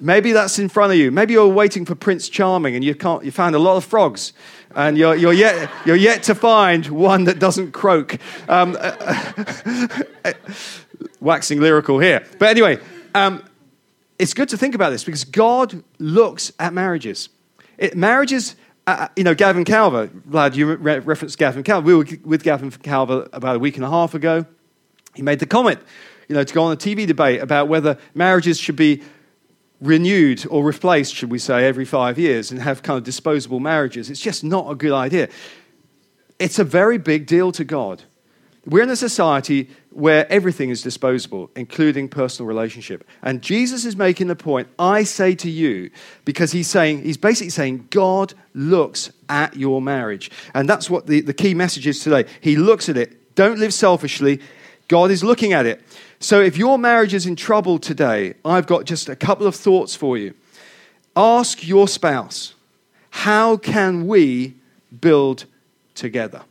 Maybe 0.00 0.32
that's 0.32 0.58
in 0.58 0.68
front 0.68 0.92
of 0.92 0.98
you. 0.98 1.10
Maybe 1.10 1.34
you're 1.34 1.48
waiting 1.48 1.84
for 1.84 1.94
Prince 1.94 2.28
Charming 2.28 2.74
and 2.74 2.84
you, 2.84 2.94
can't, 2.94 3.24
you 3.24 3.30
found 3.30 3.54
a 3.54 3.58
lot 3.58 3.76
of 3.76 3.84
frogs 3.84 4.32
and 4.74 4.98
you're, 4.98 5.14
you're, 5.14 5.32
yet, 5.32 5.70
you're 5.84 5.96
yet 5.96 6.22
to 6.24 6.34
find 6.34 6.86
one 6.86 7.24
that 7.24 7.38
doesn't 7.38 7.72
croak. 7.72 8.18
Um, 8.48 8.76
waxing 11.20 11.60
lyrical 11.60 11.98
here. 11.98 12.24
But 12.38 12.48
anyway, 12.50 12.78
um, 13.14 13.44
it's 14.18 14.34
good 14.34 14.48
to 14.50 14.56
think 14.56 14.74
about 14.74 14.90
this 14.90 15.04
because 15.04 15.24
God 15.24 15.82
looks 15.98 16.52
at 16.58 16.72
marriages. 16.72 17.28
It, 17.78 17.96
marriages, 17.96 18.56
uh, 18.86 18.96
uh, 19.00 19.08
you 19.16 19.24
know, 19.24 19.34
Gavin 19.34 19.64
Calver, 19.64 20.08
Vlad, 20.08 20.54
you 20.54 20.74
re- 20.74 21.00
referenced 21.00 21.38
Gavin 21.38 21.62
Calver. 21.62 21.84
We 21.84 21.94
were 21.94 22.06
with 22.24 22.42
Gavin 22.42 22.70
Calver 22.70 23.28
about 23.32 23.56
a 23.56 23.58
week 23.58 23.76
and 23.76 23.84
a 23.84 23.90
half 23.90 24.14
ago. 24.14 24.46
He 25.14 25.22
made 25.22 25.38
the 25.38 25.46
comment, 25.46 25.80
you 26.28 26.34
know, 26.34 26.44
to 26.44 26.54
go 26.54 26.62
on 26.62 26.72
a 26.72 26.76
TV 26.76 27.06
debate 27.06 27.40
about 27.40 27.68
whether 27.68 27.98
marriages 28.14 28.58
should 28.58 28.76
be 28.76 29.02
renewed 29.80 30.46
or 30.48 30.64
replaced, 30.64 31.14
should 31.14 31.30
we 31.30 31.38
say, 31.38 31.66
every 31.66 31.84
five 31.84 32.18
years 32.18 32.50
and 32.50 32.60
have 32.60 32.82
kind 32.82 32.98
of 32.98 33.04
disposable 33.04 33.60
marriages. 33.60 34.10
It's 34.10 34.20
just 34.20 34.42
not 34.42 34.70
a 34.70 34.74
good 34.74 34.92
idea. 34.92 35.28
It's 36.38 36.58
a 36.58 36.64
very 36.64 36.98
big 36.98 37.26
deal 37.26 37.52
to 37.52 37.64
God. 37.64 38.02
We're 38.64 38.82
in 38.82 38.90
a 38.90 38.96
society 38.96 39.70
where 39.90 40.30
everything 40.30 40.70
is 40.70 40.82
disposable, 40.82 41.50
including 41.54 42.08
personal 42.08 42.48
relationship. 42.48 43.06
And 43.22 43.40
Jesus 43.40 43.84
is 43.84 43.96
making 43.96 44.26
the 44.26 44.34
point, 44.34 44.68
I 44.78 45.04
say 45.04 45.36
to 45.36 45.48
you, 45.48 45.90
because 46.24 46.50
he's 46.50 46.68
saying, 46.68 47.02
he's 47.02 47.16
basically 47.16 47.50
saying, 47.50 47.86
God 47.90 48.34
looks 48.54 49.12
at 49.28 49.56
your 49.56 49.80
marriage. 49.80 50.30
And 50.52 50.68
that's 50.68 50.90
what 50.90 51.06
the, 51.06 51.20
the 51.20 51.32
key 51.32 51.54
message 51.54 51.86
is 51.86 52.00
today. 52.00 52.24
He 52.40 52.56
looks 52.56 52.88
at 52.88 52.96
it. 52.96 53.36
Don't 53.36 53.60
live 53.60 53.72
selfishly. 53.72 54.40
God 54.88 55.10
is 55.10 55.24
looking 55.24 55.52
at 55.52 55.66
it. 55.66 55.82
So 56.20 56.40
if 56.40 56.56
your 56.56 56.78
marriage 56.78 57.14
is 57.14 57.26
in 57.26 57.36
trouble 57.36 57.78
today, 57.78 58.34
I've 58.44 58.66
got 58.66 58.84
just 58.84 59.08
a 59.08 59.16
couple 59.16 59.46
of 59.46 59.54
thoughts 59.54 59.94
for 59.94 60.16
you. 60.16 60.34
Ask 61.14 61.66
your 61.66 61.88
spouse, 61.88 62.54
how 63.10 63.56
can 63.56 64.06
we 64.06 64.54
build 65.00 65.46
together? 65.94 66.42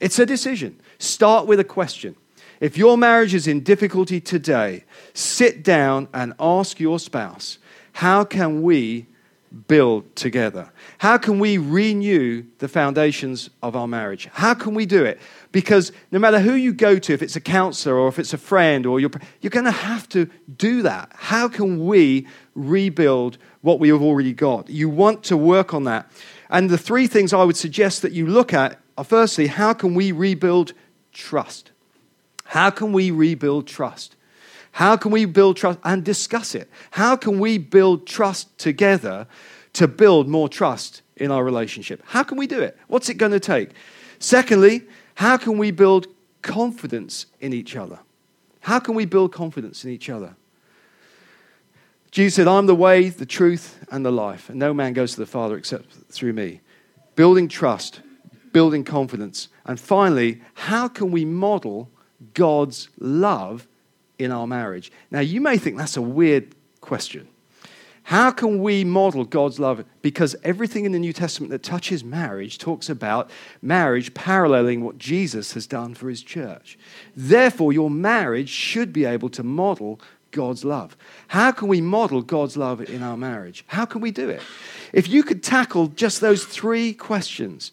It's 0.00 0.18
a 0.18 0.26
decision. 0.26 0.80
Start 0.98 1.46
with 1.46 1.60
a 1.60 1.64
question. 1.64 2.16
If 2.60 2.78
your 2.78 2.96
marriage 2.96 3.34
is 3.34 3.46
in 3.46 3.62
difficulty 3.62 4.20
today, 4.20 4.84
sit 5.12 5.62
down 5.62 6.08
and 6.14 6.32
ask 6.40 6.80
your 6.80 6.98
spouse, 6.98 7.58
how 7.92 8.24
can 8.24 8.62
we 8.62 9.06
build 9.68 10.14
together? 10.16 10.70
How 10.98 11.18
can 11.18 11.38
we 11.38 11.58
renew 11.58 12.44
the 12.58 12.68
foundations 12.68 13.50
of 13.62 13.76
our 13.76 13.88
marriage? 13.88 14.28
How 14.32 14.54
can 14.54 14.74
we 14.74 14.86
do 14.86 15.04
it? 15.04 15.20
Because 15.52 15.92
no 16.10 16.18
matter 16.18 16.40
who 16.40 16.54
you 16.54 16.72
go 16.72 16.98
to, 16.98 17.12
if 17.12 17.22
it's 17.22 17.36
a 17.36 17.40
counselor 17.40 17.96
or 17.96 18.08
if 18.08 18.18
it's 18.18 18.32
a 18.32 18.38
friend, 18.38 18.84
or 18.86 19.00
you're, 19.00 19.10
you're 19.40 19.50
going 19.50 19.64
to 19.64 19.70
have 19.70 20.08
to 20.10 20.28
do 20.56 20.82
that. 20.82 21.12
How 21.14 21.48
can 21.48 21.86
we 21.86 22.26
rebuild 22.54 23.38
what 23.62 23.80
we 23.80 23.88
have 23.88 24.02
already 24.02 24.32
got? 24.32 24.68
You 24.68 24.88
want 24.88 25.22
to 25.24 25.36
work 25.36 25.72
on 25.72 25.84
that. 25.84 26.10
And 26.50 26.70
the 26.70 26.78
three 26.78 27.06
things 27.06 27.32
I 27.32 27.44
would 27.44 27.56
suggest 27.56 28.02
that 28.02 28.12
you 28.12 28.26
look 28.26 28.52
at 28.52 28.80
are 28.98 29.04
firstly, 29.04 29.46
how 29.46 29.72
can 29.72 29.94
we 29.94 30.12
rebuild 30.12 30.72
trust? 31.12 31.70
How 32.44 32.70
can 32.70 32.92
we 32.92 33.10
rebuild 33.10 33.66
trust? 33.66 34.16
How 34.72 34.96
can 34.96 35.10
we 35.10 35.24
build 35.24 35.56
trust 35.56 35.78
and 35.84 36.04
discuss 36.04 36.54
it? 36.54 36.70
How 36.90 37.16
can 37.16 37.38
we 37.38 37.58
build 37.58 38.06
trust 38.06 38.56
together 38.58 39.26
to 39.72 39.88
build 39.88 40.28
more 40.28 40.48
trust 40.48 41.02
in 41.16 41.30
our 41.30 41.42
relationship? 41.42 42.02
How 42.04 42.22
can 42.22 42.36
we 42.36 42.46
do 42.46 42.60
it? 42.60 42.76
What's 42.86 43.08
it 43.08 43.14
going 43.14 43.32
to 43.32 43.40
take? 43.40 43.70
Secondly, 44.18 44.82
how 45.16 45.36
can 45.36 45.58
we 45.58 45.70
build 45.70 46.06
confidence 46.42 47.26
in 47.40 47.52
each 47.52 47.74
other? 47.74 47.98
How 48.60 48.78
can 48.78 48.94
we 48.94 49.06
build 49.06 49.32
confidence 49.32 49.84
in 49.84 49.90
each 49.90 50.08
other? 50.08 50.36
Jesus 52.10 52.34
said, 52.36 52.48
I'm 52.48 52.66
the 52.66 52.74
way, 52.74 53.08
the 53.08 53.26
truth, 53.26 53.84
and 53.90 54.04
the 54.04 54.10
life, 54.10 54.48
and 54.48 54.58
no 54.58 54.72
man 54.72 54.92
goes 54.92 55.12
to 55.14 55.20
the 55.20 55.26
Father 55.26 55.56
except 55.56 55.92
through 56.10 56.32
me. 56.32 56.60
Building 57.14 57.48
trust, 57.48 58.00
building 58.52 58.84
confidence. 58.84 59.48
And 59.64 59.80
finally, 59.80 60.42
how 60.54 60.88
can 60.88 61.10
we 61.10 61.24
model 61.24 61.90
God's 62.34 62.88
love 62.98 63.66
in 64.18 64.32
our 64.32 64.46
marriage? 64.46 64.92
Now, 65.10 65.20
you 65.20 65.40
may 65.40 65.58
think 65.58 65.76
that's 65.76 65.96
a 65.96 66.02
weird 66.02 66.54
question. 66.80 67.28
How 68.06 68.30
can 68.30 68.62
we 68.62 68.84
model 68.84 69.24
God's 69.24 69.58
love? 69.58 69.84
Because 70.00 70.36
everything 70.44 70.84
in 70.84 70.92
the 70.92 70.98
New 71.00 71.12
Testament 71.12 71.50
that 71.50 71.64
touches 71.64 72.04
marriage 72.04 72.56
talks 72.56 72.88
about 72.88 73.28
marriage 73.60 74.14
paralleling 74.14 74.84
what 74.84 74.96
Jesus 74.96 75.54
has 75.54 75.66
done 75.66 75.92
for 75.92 76.08
his 76.08 76.22
church. 76.22 76.78
Therefore, 77.16 77.72
your 77.72 77.90
marriage 77.90 78.48
should 78.48 78.92
be 78.92 79.06
able 79.06 79.28
to 79.30 79.42
model 79.42 80.00
God's 80.30 80.64
love. 80.64 80.96
How 81.26 81.50
can 81.50 81.66
we 81.66 81.80
model 81.80 82.22
God's 82.22 82.56
love 82.56 82.80
in 82.80 83.02
our 83.02 83.16
marriage? 83.16 83.64
How 83.66 83.84
can 83.84 84.00
we 84.00 84.12
do 84.12 84.28
it? 84.28 84.42
If 84.92 85.08
you 85.08 85.24
could 85.24 85.42
tackle 85.42 85.88
just 85.88 86.20
those 86.20 86.44
three 86.44 86.94
questions 86.94 87.72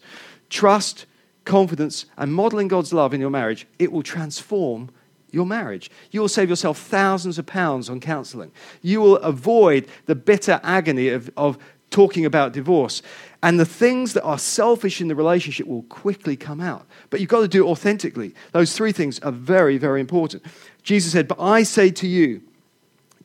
trust, 0.50 1.06
confidence, 1.44 2.06
and 2.16 2.34
modeling 2.34 2.66
God's 2.66 2.92
love 2.92 3.14
in 3.14 3.20
your 3.20 3.30
marriage, 3.30 3.68
it 3.78 3.92
will 3.92 4.02
transform 4.02 4.90
your 5.34 5.46
marriage. 5.46 5.90
You 6.10 6.20
will 6.20 6.28
save 6.28 6.48
yourself 6.48 6.78
thousands 6.78 7.38
of 7.38 7.46
pounds 7.46 7.90
on 7.90 8.00
counseling. 8.00 8.52
You 8.80 9.00
will 9.00 9.16
avoid 9.16 9.88
the 10.06 10.14
bitter 10.14 10.60
agony 10.62 11.08
of, 11.08 11.30
of 11.36 11.58
talking 11.90 12.24
about 12.24 12.52
divorce. 12.52 13.02
And 13.42 13.60
the 13.60 13.66
things 13.66 14.14
that 14.14 14.22
are 14.22 14.38
selfish 14.38 15.00
in 15.00 15.08
the 15.08 15.14
relationship 15.14 15.66
will 15.66 15.82
quickly 15.84 16.36
come 16.36 16.60
out. 16.60 16.86
But 17.10 17.20
you've 17.20 17.28
got 17.28 17.42
to 17.42 17.48
do 17.48 17.66
it 17.66 17.70
authentically. 17.70 18.34
Those 18.52 18.74
three 18.74 18.92
things 18.92 19.20
are 19.20 19.32
very, 19.32 19.78
very 19.78 20.00
important. 20.00 20.44
Jesus 20.82 21.12
said, 21.12 21.28
But 21.28 21.40
I 21.40 21.62
say 21.62 21.90
to 21.90 22.08
you, 22.08 22.42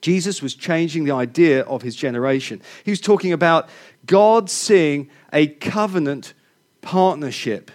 Jesus 0.01 0.41
was 0.41 0.55
changing 0.55 1.03
the 1.03 1.11
idea 1.11 1.63
of 1.63 1.81
his 1.81 1.95
generation. 1.95 2.61
He 2.83 2.91
was 2.91 3.01
talking 3.01 3.33
about 3.33 3.69
God 4.05 4.49
seeing 4.49 5.09
a 5.33 5.47
covenant 5.47 6.33
partnership, 6.81 7.71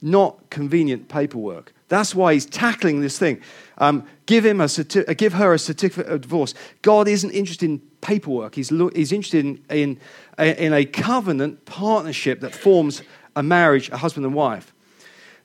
not 0.00 0.50
convenient 0.50 1.08
paperwork. 1.08 1.72
That's 1.88 2.14
why 2.14 2.34
he's 2.34 2.46
tackling 2.46 3.00
this 3.00 3.18
thing. 3.18 3.40
Um, 3.78 4.06
give, 4.26 4.44
him 4.44 4.60
a 4.60 4.64
certi- 4.64 5.08
uh, 5.08 5.14
give 5.14 5.34
her 5.34 5.54
a 5.54 5.58
certificate 5.58 6.10
of 6.10 6.20
divorce. 6.22 6.54
God 6.82 7.08
isn't 7.08 7.30
interested 7.30 7.66
in 7.66 7.80
paperwork, 8.00 8.54
he's, 8.54 8.70
lo- 8.70 8.90
he's 8.94 9.12
interested 9.12 9.44
in, 9.44 9.64
in, 9.70 10.00
in 10.38 10.72
a 10.72 10.84
covenant 10.84 11.64
partnership 11.64 12.40
that 12.40 12.54
forms 12.54 13.02
a 13.34 13.42
marriage, 13.42 13.88
a 13.90 13.96
husband 13.96 14.26
and 14.26 14.34
wife. 14.34 14.72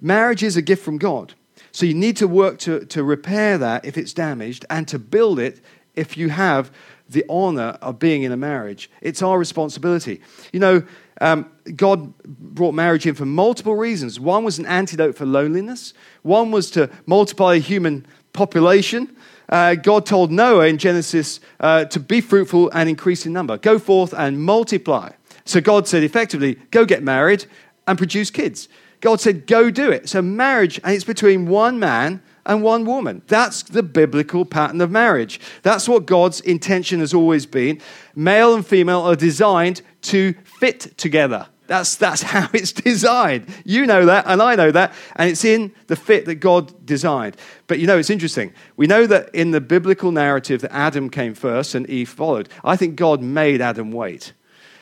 Marriage 0.01 0.43
is 0.43 0.57
a 0.57 0.61
gift 0.61 0.83
from 0.83 0.97
God. 0.97 1.33
So 1.71 1.85
you 1.85 1.93
need 1.93 2.17
to 2.17 2.27
work 2.27 2.59
to, 2.59 2.85
to 2.85 3.03
repair 3.03 3.57
that 3.57 3.85
if 3.85 3.97
it's 3.97 4.13
damaged 4.13 4.65
and 4.69 4.87
to 4.89 4.99
build 4.99 5.39
it 5.39 5.59
if 5.95 6.17
you 6.17 6.29
have 6.29 6.71
the 7.09 7.25
honor 7.29 7.77
of 7.81 7.99
being 7.99 8.23
in 8.23 8.31
a 8.31 8.37
marriage. 8.37 8.89
It's 9.01 9.21
our 9.21 9.37
responsibility. 9.37 10.21
You 10.51 10.59
know, 10.59 10.83
um, 11.21 11.51
God 11.75 12.17
brought 12.23 12.73
marriage 12.73 13.05
in 13.05 13.15
for 13.15 13.25
multiple 13.25 13.75
reasons. 13.75 14.19
One 14.19 14.43
was 14.43 14.59
an 14.59 14.65
antidote 14.65 15.15
for 15.15 15.25
loneliness, 15.25 15.93
one 16.21 16.51
was 16.51 16.71
to 16.71 16.89
multiply 17.05 17.59
human 17.59 18.05
population. 18.33 19.15
Uh, 19.49 19.75
God 19.75 20.05
told 20.05 20.31
Noah 20.31 20.67
in 20.67 20.77
Genesis 20.77 21.39
uh, 21.59 21.85
to 21.85 21.99
be 21.99 22.21
fruitful 22.21 22.71
and 22.71 22.89
increase 22.89 23.25
in 23.25 23.33
number. 23.33 23.57
Go 23.57 23.77
forth 23.77 24.13
and 24.13 24.41
multiply. 24.41 25.11
So 25.45 25.61
God 25.61 25.87
said 25.87 26.03
effectively, 26.03 26.55
go 26.71 26.85
get 26.85 27.03
married 27.03 27.45
and 27.85 27.97
produce 27.97 28.31
kids. 28.31 28.69
God 29.01 29.19
said, 29.19 29.45
go 29.45 29.69
do 29.69 29.91
it. 29.91 30.07
So 30.07 30.21
marriage, 30.21 30.79
and 30.83 30.95
it's 30.95 31.03
between 31.03 31.45
one 31.45 31.77
man 31.77 32.21
and 32.45 32.63
one 32.63 32.85
woman. 32.85 33.21
That's 33.27 33.63
the 33.63 33.83
biblical 33.83 34.45
pattern 34.45 34.79
of 34.81 34.91
marriage. 34.91 35.39
That's 35.61 35.89
what 35.89 36.05
God's 36.05 36.39
intention 36.41 37.01
has 37.01 37.13
always 37.13 37.45
been. 37.45 37.81
Male 38.15 38.55
and 38.55 38.65
female 38.65 39.01
are 39.01 39.15
designed 39.15 39.81
to 40.03 40.33
fit 40.43 40.97
together. 40.97 41.47
That's, 41.67 41.95
that's 41.95 42.21
how 42.33 42.49
it's 42.53 42.71
designed. 42.71 43.47
You 43.65 43.85
know 43.85 44.05
that, 44.05 44.25
and 44.27 44.41
I 44.41 44.55
know 44.55 44.71
that, 44.71 44.93
and 45.15 45.29
it's 45.29 45.45
in 45.45 45.73
the 45.87 45.95
fit 45.95 46.25
that 46.25 46.35
God 46.35 46.85
designed. 46.85 47.37
But 47.67 47.79
you 47.79 47.87
know, 47.87 47.97
it's 47.97 48.09
interesting. 48.09 48.53
We 48.75 48.87
know 48.87 49.07
that 49.07 49.33
in 49.33 49.51
the 49.51 49.61
biblical 49.61 50.11
narrative 50.11 50.61
that 50.61 50.73
Adam 50.73 51.09
came 51.09 51.33
first 51.33 51.75
and 51.75 51.89
Eve 51.89 52.09
followed. 52.09 52.49
I 52.63 52.75
think 52.75 52.95
God 52.95 53.21
made 53.21 53.61
Adam 53.61 53.91
wait 53.91 54.33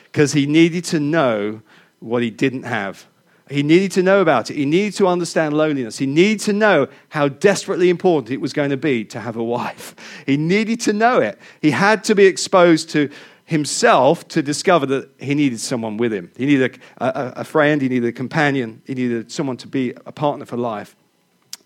because 0.04 0.32
he 0.32 0.46
needed 0.46 0.84
to 0.84 1.00
know 1.00 1.62
what 2.00 2.22
he 2.22 2.30
didn't 2.30 2.64
have. 2.64 3.06
He 3.48 3.62
needed 3.62 3.92
to 3.92 4.02
know 4.02 4.20
about 4.20 4.50
it. 4.50 4.56
He 4.56 4.64
needed 4.64 4.94
to 4.94 5.06
understand 5.06 5.54
loneliness. 5.54 5.98
He 5.98 6.06
needed 6.06 6.40
to 6.40 6.52
know 6.52 6.88
how 7.10 7.28
desperately 7.28 7.90
important 7.90 8.30
it 8.30 8.40
was 8.40 8.52
going 8.52 8.70
to 8.70 8.76
be 8.76 9.04
to 9.06 9.20
have 9.20 9.36
a 9.36 9.44
wife. 9.44 9.94
He 10.26 10.36
needed 10.36 10.80
to 10.82 10.92
know 10.92 11.18
it. 11.18 11.38
He 11.60 11.72
had 11.72 12.04
to 12.04 12.14
be 12.14 12.26
exposed 12.26 12.90
to 12.90 13.10
himself 13.52 14.26
to 14.28 14.42
discover 14.42 14.86
that 14.86 15.10
he 15.20 15.34
needed 15.34 15.60
someone 15.60 15.96
with 15.96 16.12
him. 16.12 16.32
He 16.36 16.46
needed 16.46 16.80
a, 16.98 17.04
a, 17.04 17.32
a 17.36 17.44
friend, 17.44 17.80
he 17.80 17.88
needed 17.88 18.08
a 18.08 18.12
companion, 18.12 18.82
he 18.84 18.94
needed 18.94 19.30
someone 19.30 19.56
to 19.58 19.68
be 19.68 19.92
a 20.04 20.10
partner 20.10 20.44
for 20.44 20.56
life. 20.56 20.96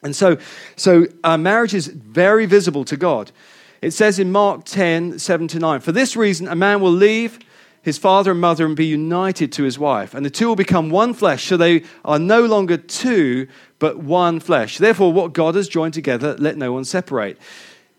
And 0.02 0.14
so, 0.14 0.37
so 0.76 1.07
uh, 1.25 1.38
marriage 1.38 1.73
is 1.73 1.87
very 1.87 2.45
visible 2.45 2.85
to 2.85 2.97
God. 2.97 3.33
It 3.81 3.93
says 3.93 4.19
in 4.19 4.31
Mark 4.31 4.64
10, 4.64 5.19
7 5.19 5.49
to 5.49 5.59
9, 5.59 5.81
For 5.81 5.93
this 5.93 6.16
reason, 6.16 6.49
a 6.49 6.55
man 6.55 6.81
will 6.81 6.93
leave 6.93 7.38
his 7.83 7.99
father 7.99 8.33
and 8.33 8.40
mother 8.40 8.66
and 8.66 8.75
be 8.75 8.87
united 8.87 9.52
to 9.52 9.62
his 9.62 9.78
wife, 9.78 10.12
and 10.12 10.26
the 10.26 10.31
two 10.31 10.49
will 10.49 10.57
become 10.57 10.90
one 10.90 11.14
flesh, 11.14 11.45
so 11.45 11.57
they 11.57 11.85
are 12.05 12.19
no 12.19 12.45
longer 12.45 12.76
two, 12.76 13.47
but 13.78 13.99
one 13.99 14.40
flesh. 14.40 14.78
Therefore, 14.78 15.12
what 15.12 15.33
God 15.33 15.55
has 15.55 15.69
joined 15.69 15.95
together, 15.95 16.35
let 16.38 16.57
no 16.57 16.73
one 16.73 16.85
separate. 16.85 17.38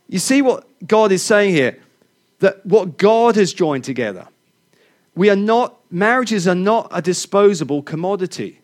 You 0.09 0.19
see 0.19 0.41
what 0.41 0.65
God 0.85 1.11
is 1.11 1.23
saying 1.23 1.53
here? 1.53 1.79
That 2.39 2.65
what 2.65 2.97
God 2.97 3.35
has 3.35 3.53
joined 3.53 3.83
together. 3.83 4.27
We 5.15 5.29
are 5.29 5.35
not, 5.35 5.79
marriages 5.91 6.47
are 6.47 6.55
not 6.55 6.87
a 6.91 7.01
disposable 7.01 7.81
commodity. 7.81 8.61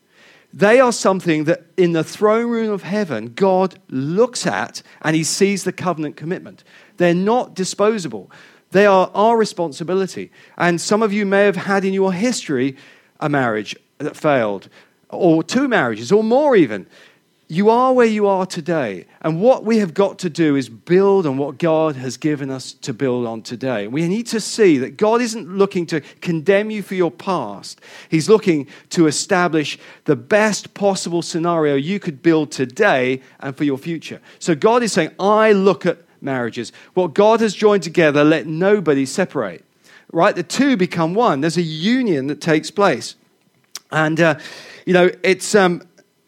They 0.53 0.80
are 0.80 0.92
something 0.92 1.46
that 1.46 1.65
in 1.77 1.94
the 1.94 2.03
throne 2.03 2.51
room 2.51 2.72
of 2.72 2.84
heaven, 2.84 3.34
God 3.34 3.80
looks 3.89 4.46
at 4.46 4.84
and 5.01 5.15
he 5.15 5.24
sees 5.24 5.63
the 5.63 5.72
covenant 5.72 6.15
commitment. 6.15 6.63
They're 6.98 7.15
not 7.15 7.56
disposable. 7.56 8.30
They 8.70 8.86
are 8.86 9.10
our 9.15 9.36
responsibility. 9.36 10.32
And 10.58 10.80
some 10.80 11.01
of 11.01 11.12
you 11.12 11.25
may 11.25 11.46
have 11.46 11.56
had 11.56 11.84
in 11.84 11.94
your 11.94 12.13
history 12.13 12.77
a 13.20 13.30
marriage 13.30 13.75
that 13.98 14.15
failed, 14.15 14.70
or 15.10 15.44
two 15.44 15.68
marriages, 15.68 16.12
or 16.12 16.24
more 16.24 16.56
even. 16.56 16.86
You 17.50 17.70
are 17.70 17.94
where 17.94 18.08
you 18.08 18.26
are 18.28 18.46
today. 18.46 19.06
And 19.22 19.42
what 19.42 19.66
we 19.66 19.78
have 19.80 19.94
got 19.94 20.18
to 20.20 20.30
do 20.30 20.56
is 20.56 20.70
build 20.70 21.28
on 21.28 21.38
what 21.38 21.58
God 21.58 21.96
has 21.98 22.16
given 22.16 22.50
us 22.50 22.74
to 22.74 22.94
build 22.94 23.28
on 23.28 23.42
today. 23.42 23.88
We 23.88 24.08
need 24.08 24.28
to 24.28 24.40
see 24.40 24.78
that 24.78 24.96
God 24.98 25.22
isn't 25.22 25.50
looking 25.50 25.86
to 25.88 26.02
condemn 26.22 26.72
you 26.72 26.82
for 26.82 26.96
your 26.96 27.12
past, 27.12 27.82
He's 28.10 28.30
looking 28.30 28.68
to 28.92 29.08
establish 29.08 29.78
the 30.06 30.16
best 30.16 30.74
possible 30.74 31.22
scenario 31.22 31.76
you 31.76 32.00
could 32.00 32.22
build 32.22 32.52
today 32.52 33.22
and 33.40 33.56
for 33.56 33.66
your 33.66 33.78
future. 33.78 34.22
So 34.40 34.56
God 34.56 34.82
is 34.82 34.94
saying, 34.94 35.12
I 35.20 35.52
look 35.52 35.86
at 35.86 36.00
marriages. 36.22 36.72
What 36.94 37.14
God 37.14 37.42
has 37.42 37.54
joined 37.54 37.84
together, 37.84 38.24
let 38.24 38.48
nobody 38.48 39.06
separate. 39.06 39.66
Right? 40.12 40.36
The 40.36 40.44
two 40.44 40.78
become 40.78 41.14
one. 41.14 41.42
There's 41.42 41.58
a 41.58 41.62
union 41.62 42.28
that 42.28 42.40
takes 42.40 42.72
place. 42.72 43.16
And, 43.92 44.20
uh, 44.20 44.40
you 44.86 44.94
know, 44.94 45.12
it's, 45.24 45.56
um, 45.56 45.84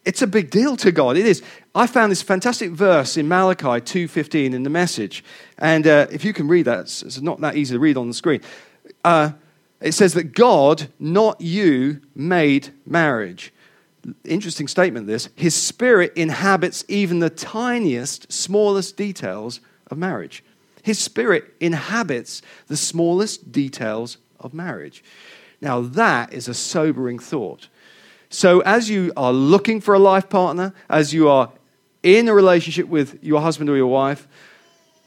it's 0.06 0.22
a 0.22 0.26
big 0.26 0.50
deal 0.50 0.76
to 0.78 0.92
God. 0.92 1.16
It 1.16 1.26
is. 1.26 1.42
I 1.74 1.86
found 1.86 2.10
this 2.12 2.22
fantastic 2.22 2.70
verse 2.70 3.16
in 3.16 3.28
Malachi 3.28 3.64
2.15 3.64 4.54
in 4.54 4.62
the 4.62 4.70
message. 4.70 5.24
And 5.58 5.86
uh, 5.86 6.06
if 6.10 6.24
you 6.24 6.32
can 6.32 6.46
read 6.46 6.64
that, 6.66 6.80
it's, 6.80 7.20
not 7.20 7.40
that 7.40 7.56
easy 7.56 7.74
to 7.74 7.80
read 7.80 7.96
on 7.96 8.06
the 8.08 8.14
screen. 8.14 8.40
Uh, 9.04 9.32
it 9.80 9.92
says 9.92 10.14
that 10.14 10.32
God, 10.32 10.88
not 11.00 11.40
you, 11.40 12.00
made 12.14 12.70
marriage. 12.86 13.52
Interesting 14.24 14.68
statement, 14.68 15.08
this. 15.08 15.28
His 15.34 15.54
spirit 15.54 16.12
inhabits 16.14 16.84
even 16.86 17.18
the 17.18 17.28
tiniest, 17.28 18.32
smallest 18.32 18.96
details 18.96 19.60
of 19.90 19.98
marriage. 19.98 20.44
His 20.84 21.00
spirit 21.00 21.52
inhabits 21.58 22.42
the 22.68 22.76
smallest 22.76 23.50
details 23.50 24.18
of 24.38 24.54
marriage. 24.54 25.02
Now, 25.60 25.80
that 25.80 26.32
is 26.32 26.46
a 26.46 26.54
sobering 26.54 27.18
thought. 27.18 27.68
So, 28.28 28.60
as 28.60 28.90
you 28.90 29.12
are 29.16 29.32
looking 29.32 29.80
for 29.80 29.94
a 29.94 29.98
life 29.98 30.28
partner, 30.28 30.74
as 30.88 31.12
you 31.14 31.28
are 31.28 31.50
in 32.02 32.28
a 32.28 32.34
relationship 32.34 32.88
with 32.88 33.22
your 33.22 33.40
husband 33.40 33.70
or 33.70 33.76
your 33.76 33.86
wife, 33.86 34.26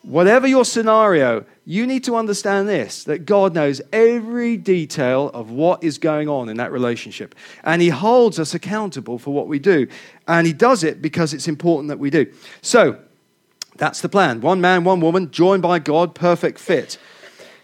Whatever 0.02 0.48
your 0.48 0.64
scenario, 0.64 1.44
you 1.66 1.86
need 1.86 2.06
to 2.06 2.16
understand 2.16 2.70
this 2.70 3.04
that 3.04 3.26
God 3.26 3.54
knows 3.54 3.82
every 3.92 4.56
detail 4.56 5.30
of 5.34 5.52
what 5.52 5.84
is 5.84 5.98
going 5.98 6.30
on 6.30 6.48
in 6.48 6.56
that 6.58 6.72
relationship. 6.72 7.36
And 7.64 7.82
He 7.82 7.90
holds 7.90 8.40
us 8.40 8.54
accountable 8.54 9.20
for 9.20 9.34
what 9.34 9.48
we 9.48 9.60
do. 9.60 9.88
And 10.28 10.48
He 10.48 10.54
does 10.54 10.84
it 10.84 11.02
because 11.02 11.34
it's 11.34 11.50
important 11.50 11.90
that 11.90 12.00
we 12.00 12.10
do. 12.10 12.32
So, 12.62 13.00
that's 13.76 14.02
the 14.02 14.10
plan. 14.10 14.42
One 14.42 14.62
man, 14.62 14.84
one 14.84 15.02
woman, 15.02 15.32
joined 15.32 15.62
by 15.62 15.80
God, 15.80 16.16
perfect 16.16 16.60
fit. 16.60 16.98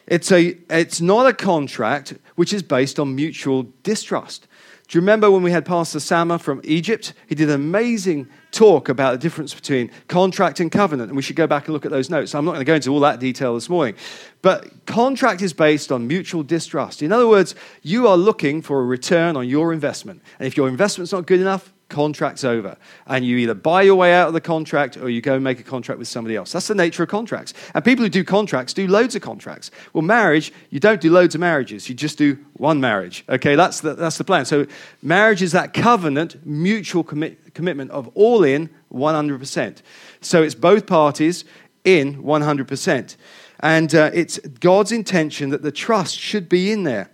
It's, 0.07 0.31
a, 0.31 0.57
it's 0.69 1.01
not 1.01 1.25
a 1.25 1.33
contract 1.33 2.13
which 2.35 2.53
is 2.53 2.63
based 2.63 2.99
on 2.99 3.15
mutual 3.15 3.67
distrust. 3.83 4.47
Do 4.87 4.97
you 4.97 5.01
remember 5.01 5.31
when 5.31 5.41
we 5.41 5.49
had 5.49 5.65
Pastor 5.65 5.99
Sama 5.99 6.37
from 6.37 6.61
Egypt? 6.63 7.13
He 7.27 7.33
did 7.33 7.49
an 7.49 7.55
amazing 7.55 8.27
talk 8.51 8.87
about 8.87 9.13
the 9.13 9.17
difference 9.17 9.53
between 9.53 9.89
contract 10.07 10.59
and 10.59 10.71
covenant, 10.71 11.09
and 11.09 11.15
we 11.17 11.23
should 11.23 11.35
go 11.35 11.47
back 11.47 11.65
and 11.65 11.73
look 11.73 11.85
at 11.85 11.91
those 11.91 12.09
notes. 12.09 12.35
I'm 12.35 12.45
not 12.45 12.51
going 12.51 12.61
to 12.61 12.65
go 12.65 12.75
into 12.75 12.91
all 12.91 12.99
that 12.99 13.19
detail 13.19 13.55
this 13.55 13.67
morning. 13.67 13.95
But 14.43 14.85
contract 14.85 15.41
is 15.41 15.53
based 15.53 15.91
on 15.91 16.07
mutual 16.07 16.43
distrust. 16.43 17.01
In 17.01 17.11
other 17.11 17.27
words, 17.27 17.55
you 17.81 18.07
are 18.07 18.15
looking 18.15 18.61
for 18.61 18.79
a 18.79 18.85
return 18.85 19.35
on 19.35 19.49
your 19.49 19.73
investment. 19.73 20.21
And 20.37 20.45
if 20.45 20.55
your 20.55 20.67
investment's 20.67 21.11
not 21.11 21.25
good 21.25 21.41
enough, 21.41 21.73
contract's 21.89 22.43
over. 22.43 22.77
And 23.07 23.25
you 23.25 23.37
either 23.37 23.53
buy 23.53 23.83
your 23.83 23.95
way 23.95 24.13
out 24.13 24.27
of 24.27 24.33
the 24.33 24.41
contract 24.41 24.97
or 24.97 25.09
you 25.09 25.21
go 25.21 25.35
and 25.35 25.43
make 25.43 25.59
a 25.59 25.63
contract 25.63 25.99
with 25.99 26.07
somebody 26.07 26.35
else. 26.35 26.51
That's 26.51 26.67
the 26.67 26.75
nature 26.75 27.03
of 27.03 27.09
contracts. 27.09 27.53
And 27.73 27.83
people 27.83 28.03
who 28.03 28.09
do 28.09 28.23
contracts 28.23 28.73
do 28.73 28.87
loads 28.87 29.15
of 29.15 29.21
contracts. 29.21 29.71
Well, 29.93 30.01
marriage, 30.01 30.51
you 30.69 30.79
don't 30.79 31.01
do 31.01 31.11
loads 31.11 31.35
of 31.35 31.41
marriages, 31.41 31.87
you 31.87 31.95
just 31.95 32.17
do 32.17 32.37
one 32.53 32.79
marriage. 32.79 33.23
Okay, 33.29 33.55
that's 33.55 33.81
the, 33.81 33.93
that's 33.93 34.17
the 34.17 34.23
plan. 34.23 34.45
So, 34.45 34.65
marriage 35.01 35.41
is 35.41 35.51
that 35.51 35.73
covenant, 35.73 36.45
mutual 36.45 37.03
commit, 37.03 37.53
commitment 37.53 37.91
of 37.91 38.09
all 38.15 38.43
in 38.43 38.69
100%. 38.93 39.81
So, 40.21 40.43
it's 40.43 40.55
both 40.55 40.87
parties 40.87 41.45
in 41.83 42.23
100%. 42.23 43.15
And 43.59 43.95
uh, 43.95 44.11
it's 44.13 44.37
God's 44.39 44.91
intention 44.91 45.49
that 45.49 45.61
the 45.61 45.71
trust 45.71 46.17
should 46.17 46.49
be 46.49 46.71
in 46.71 46.83
there. 46.83 47.09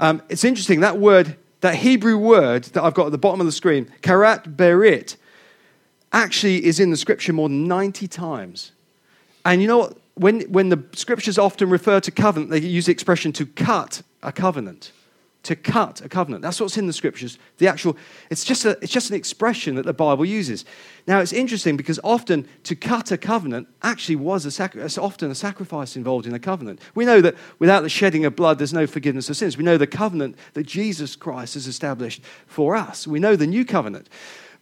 Um, 0.00 0.22
it's 0.28 0.44
interesting, 0.44 0.80
that 0.80 0.98
word 0.98 1.36
that 1.60 1.76
Hebrew 1.76 2.16
word 2.16 2.64
that 2.64 2.82
I've 2.82 2.94
got 2.94 3.06
at 3.06 3.12
the 3.12 3.18
bottom 3.18 3.40
of 3.40 3.46
the 3.46 3.52
screen, 3.52 3.90
karat 4.02 4.56
berit, 4.56 5.16
actually 6.12 6.64
is 6.64 6.80
in 6.80 6.90
the 6.90 6.96
scripture 6.96 7.32
more 7.32 7.48
than 7.48 7.66
90 7.66 8.08
times. 8.08 8.72
And 9.44 9.60
you 9.60 9.68
know 9.68 9.78
what? 9.78 9.98
When, 10.14 10.40
when 10.52 10.68
the 10.68 10.82
scriptures 10.94 11.38
often 11.38 11.70
refer 11.70 12.00
to 12.00 12.10
covenant, 12.10 12.50
they 12.50 12.58
use 12.58 12.86
the 12.86 12.92
expression 12.92 13.32
to 13.34 13.46
cut 13.46 14.02
a 14.20 14.32
covenant 14.32 14.90
to 15.44 15.54
cut 15.54 16.00
a 16.04 16.08
covenant. 16.08 16.42
That's 16.42 16.60
what's 16.60 16.76
in 16.76 16.86
the 16.86 16.92
scriptures. 16.92 17.38
The 17.58 17.68
actual, 17.68 17.96
it's 18.28 18.44
just, 18.44 18.64
a, 18.64 18.70
it's 18.82 18.92
just 18.92 19.10
an 19.10 19.16
expression 19.16 19.76
that 19.76 19.86
the 19.86 19.92
Bible 19.92 20.24
uses. 20.24 20.64
Now, 21.06 21.20
it's 21.20 21.32
interesting 21.32 21.76
because 21.76 22.00
often 22.02 22.46
to 22.64 22.74
cut 22.74 23.12
a 23.12 23.16
covenant 23.16 23.68
actually 23.82 24.16
was 24.16 24.44
a 24.44 24.50
sac- 24.50 24.76
often 24.98 25.30
a 25.30 25.34
sacrifice 25.34 25.96
involved 25.96 26.26
in 26.26 26.34
a 26.34 26.38
covenant. 26.38 26.80
We 26.94 27.04
know 27.04 27.20
that 27.20 27.36
without 27.58 27.82
the 27.82 27.88
shedding 27.88 28.24
of 28.24 28.34
blood, 28.36 28.58
there's 28.58 28.72
no 28.74 28.86
forgiveness 28.86 29.30
of 29.30 29.36
sins. 29.36 29.56
We 29.56 29.64
know 29.64 29.78
the 29.78 29.86
covenant 29.86 30.36
that 30.54 30.66
Jesus 30.66 31.14
Christ 31.14 31.54
has 31.54 31.66
established 31.66 32.22
for 32.46 32.74
us. 32.74 33.06
We 33.06 33.20
know 33.20 33.36
the 33.36 33.46
new 33.46 33.64
covenant. 33.64 34.08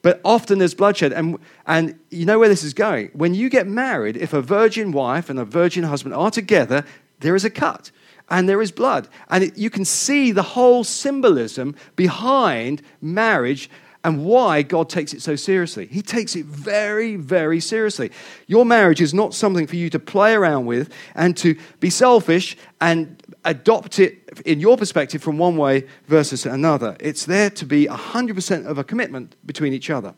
But 0.02 0.20
often 0.24 0.58
there's 0.58 0.74
bloodshed. 0.74 1.12
And, 1.12 1.38
and 1.66 1.98
you 2.10 2.26
know 2.26 2.38
where 2.38 2.50
this 2.50 2.62
is 2.62 2.74
going. 2.74 3.10
When 3.14 3.34
you 3.34 3.48
get 3.48 3.66
married, 3.66 4.16
if 4.16 4.32
a 4.32 4.42
virgin 4.42 4.92
wife 4.92 5.30
and 5.30 5.38
a 5.38 5.44
virgin 5.44 5.84
husband 5.84 6.14
are 6.14 6.30
together, 6.30 6.84
there 7.20 7.34
is 7.34 7.44
a 7.44 7.50
cut 7.50 7.90
and 8.28 8.48
there 8.48 8.62
is 8.62 8.72
blood. 8.72 9.08
And 9.28 9.44
it, 9.44 9.56
you 9.56 9.70
can 9.70 9.84
see 9.84 10.32
the 10.32 10.42
whole 10.42 10.84
symbolism 10.84 11.76
behind 11.94 12.82
marriage 13.00 13.70
and 14.06 14.24
why 14.24 14.62
God 14.62 14.88
takes 14.88 15.12
it 15.12 15.20
so 15.20 15.34
seriously. 15.34 15.86
He 15.86 16.00
takes 16.00 16.36
it 16.36 16.46
very, 16.46 17.16
very 17.16 17.58
seriously. 17.58 18.12
Your 18.46 18.64
marriage 18.64 19.00
is 19.00 19.12
not 19.12 19.34
something 19.34 19.66
for 19.66 19.74
you 19.74 19.90
to 19.90 19.98
play 19.98 20.32
around 20.32 20.66
with 20.66 20.92
and 21.16 21.36
to 21.38 21.56
be 21.80 21.90
selfish 21.90 22.56
and 22.80 23.20
adopt 23.44 23.98
it 23.98 24.42
in 24.46 24.60
your 24.60 24.76
perspective 24.76 25.22
from 25.22 25.38
one 25.38 25.56
way 25.56 25.88
versus 26.06 26.46
another. 26.46 26.96
It's 27.00 27.26
there 27.26 27.50
to 27.50 27.66
be 27.66 27.86
100% 27.86 28.66
of 28.66 28.78
a 28.78 28.84
commitment 28.84 29.34
between 29.44 29.72
each 29.72 29.90
other. 29.90 30.14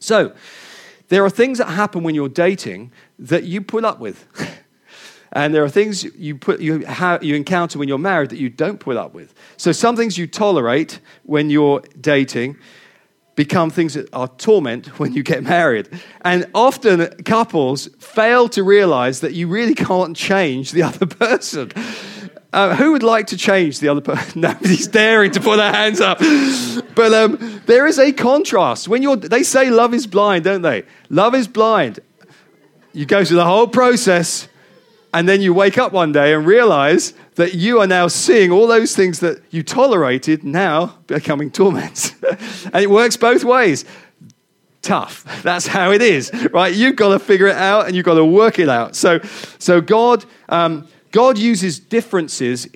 So, 0.00 0.34
there 1.08 1.24
are 1.24 1.30
things 1.30 1.58
that 1.58 1.66
happen 1.66 2.02
when 2.02 2.14
you're 2.14 2.28
dating 2.28 2.90
that 3.18 3.44
you 3.44 3.60
put 3.60 3.84
up 3.84 4.00
with. 4.00 4.26
And 5.32 5.54
there 5.54 5.64
are 5.64 5.68
things 5.68 6.04
you, 6.04 6.36
put, 6.36 6.60
you, 6.60 6.80
have, 6.80 7.24
you 7.24 7.34
encounter 7.34 7.78
when 7.78 7.88
you're 7.88 7.98
married 7.98 8.30
that 8.30 8.38
you 8.38 8.50
don't 8.50 8.78
put 8.78 8.96
up 8.96 9.14
with. 9.14 9.34
So 9.56 9.72
some 9.72 9.96
things 9.96 10.18
you 10.18 10.26
tolerate 10.26 11.00
when 11.22 11.48
you're 11.48 11.80
dating 11.98 12.58
become 13.34 13.70
things 13.70 13.94
that 13.94 14.12
are 14.12 14.28
torment 14.28 14.86
when 14.98 15.14
you 15.14 15.22
get 15.22 15.42
married. 15.42 15.88
And 16.22 16.46
often 16.54 17.08
couples 17.24 17.88
fail 17.98 18.48
to 18.50 18.62
realize 18.62 19.20
that 19.20 19.32
you 19.32 19.48
really 19.48 19.74
can't 19.74 20.14
change 20.14 20.72
the 20.72 20.82
other 20.88 21.06
person. 21.06 21.72
Uh, 22.52 22.76
who 22.76 22.92
would 22.92 23.02
like 23.02 23.28
to 23.28 23.36
change 23.38 23.80
the 23.80 23.88
other 23.88 24.02
person? 24.02 24.40
Nobody's 24.42 24.86
daring 24.86 25.30
to 25.30 25.40
put 25.40 25.56
their 25.56 25.72
hands 25.72 26.02
up. 26.02 26.18
But 26.94 27.14
um, 27.14 27.62
there 27.64 27.86
is 27.86 27.98
a 27.98 28.12
contrast. 28.12 28.86
When 28.86 29.02
you're, 29.02 29.16
they 29.16 29.42
say 29.42 29.70
love 29.70 29.94
is 29.94 30.06
blind, 30.06 30.44
don't 30.44 30.60
they? 30.60 30.82
Love 31.08 31.34
is 31.34 31.48
blind. 31.48 32.00
You 32.92 33.06
go 33.06 33.24
through 33.24 33.38
the 33.38 33.46
whole 33.46 33.66
process 33.66 34.48
and 35.12 35.28
then 35.28 35.42
you 35.42 35.52
wake 35.52 35.76
up 35.76 35.92
one 35.92 36.12
day 36.12 36.32
and 36.32 36.46
realize 36.46 37.12
that 37.34 37.54
you 37.54 37.80
are 37.80 37.86
now 37.86 38.08
seeing 38.08 38.50
all 38.50 38.66
those 38.66 38.96
things 38.96 39.20
that 39.20 39.42
you 39.50 39.62
tolerated 39.62 40.42
now 40.42 40.98
becoming 41.06 41.50
torments. 41.50 42.14
and 42.64 42.76
it 42.76 42.90
works 42.90 43.16
both 43.16 43.44
ways. 43.44 43.84
Tough. 44.80 45.42
That's 45.42 45.66
how 45.66 45.92
it 45.92 46.02
is, 46.02 46.32
right? 46.52 46.74
You've 46.74 46.96
got 46.96 47.12
to 47.12 47.18
figure 47.18 47.46
it 47.46 47.56
out 47.56 47.86
and 47.86 47.94
you've 47.94 48.06
got 48.06 48.14
to 48.14 48.24
work 48.24 48.58
it 48.58 48.68
out. 48.68 48.96
So, 48.96 49.20
so 49.58 49.80
God, 49.80 50.24
um, 50.48 50.88
God 51.10 51.38
uses 51.38 51.78
differences 51.78 52.66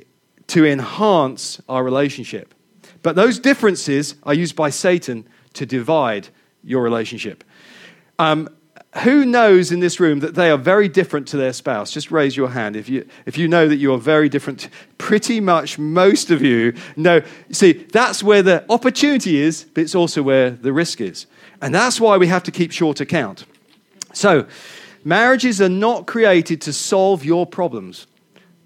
to 0.49 0.65
enhance 0.65 1.61
our 1.69 1.83
relationship. 1.83 2.55
But 3.03 3.17
those 3.17 3.39
differences 3.39 4.15
are 4.25 4.35
used 4.35 4.55
by 4.55 4.71
Satan 4.71 5.27
to 5.55 5.67
divide 5.67 6.29
your 6.63 6.83
relationship. 6.83 7.43
Um, 8.19 8.49
who 9.03 9.27
knows 9.27 9.73
in 9.73 9.81
this 9.81 10.01
room 10.01 10.21
that 10.21 10.35
they 10.35 10.51
are 10.51 10.57
very 10.57 10.89
different 10.89 11.29
to 11.29 11.37
their 11.37 11.53
spouse? 11.53 11.91
Just 11.91 12.11
raise 12.11 12.37
your 12.37 12.49
hand 12.49 12.77
if 12.77 12.89
you, 12.89 13.07
if 13.27 13.37
you 13.37 13.49
know 13.49 13.69
that 13.69 13.77
you 13.77 13.93
are 13.93 13.99
very 13.99 14.29
different. 14.29 14.69
Pretty 14.99 15.41
much 15.41 15.79
most 15.79 16.31
of 16.31 16.43
you 16.43 16.75
know. 16.97 17.21
See, 17.51 17.73
that's 17.73 18.23
where 18.23 18.43
the 18.43 18.65
opportunity 18.71 19.41
is, 19.41 19.65
but 19.75 19.83
it's 19.83 19.95
also 19.95 20.23
where 20.23 20.51
the 20.51 20.73
risk 20.73 21.01
is. 21.01 21.27
And 21.61 21.75
that's 21.75 22.01
why 22.01 22.17
we 22.17 22.27
have 22.29 22.43
to 22.45 22.51
keep 22.51 22.73
short 22.73 23.01
account. 23.01 23.45
So, 24.13 24.47
marriages 25.05 25.61
are 25.61 25.69
not 25.69 26.07
created 26.07 26.61
to 26.63 26.73
solve 26.73 27.25
your 27.25 27.47
problems. 27.47 28.07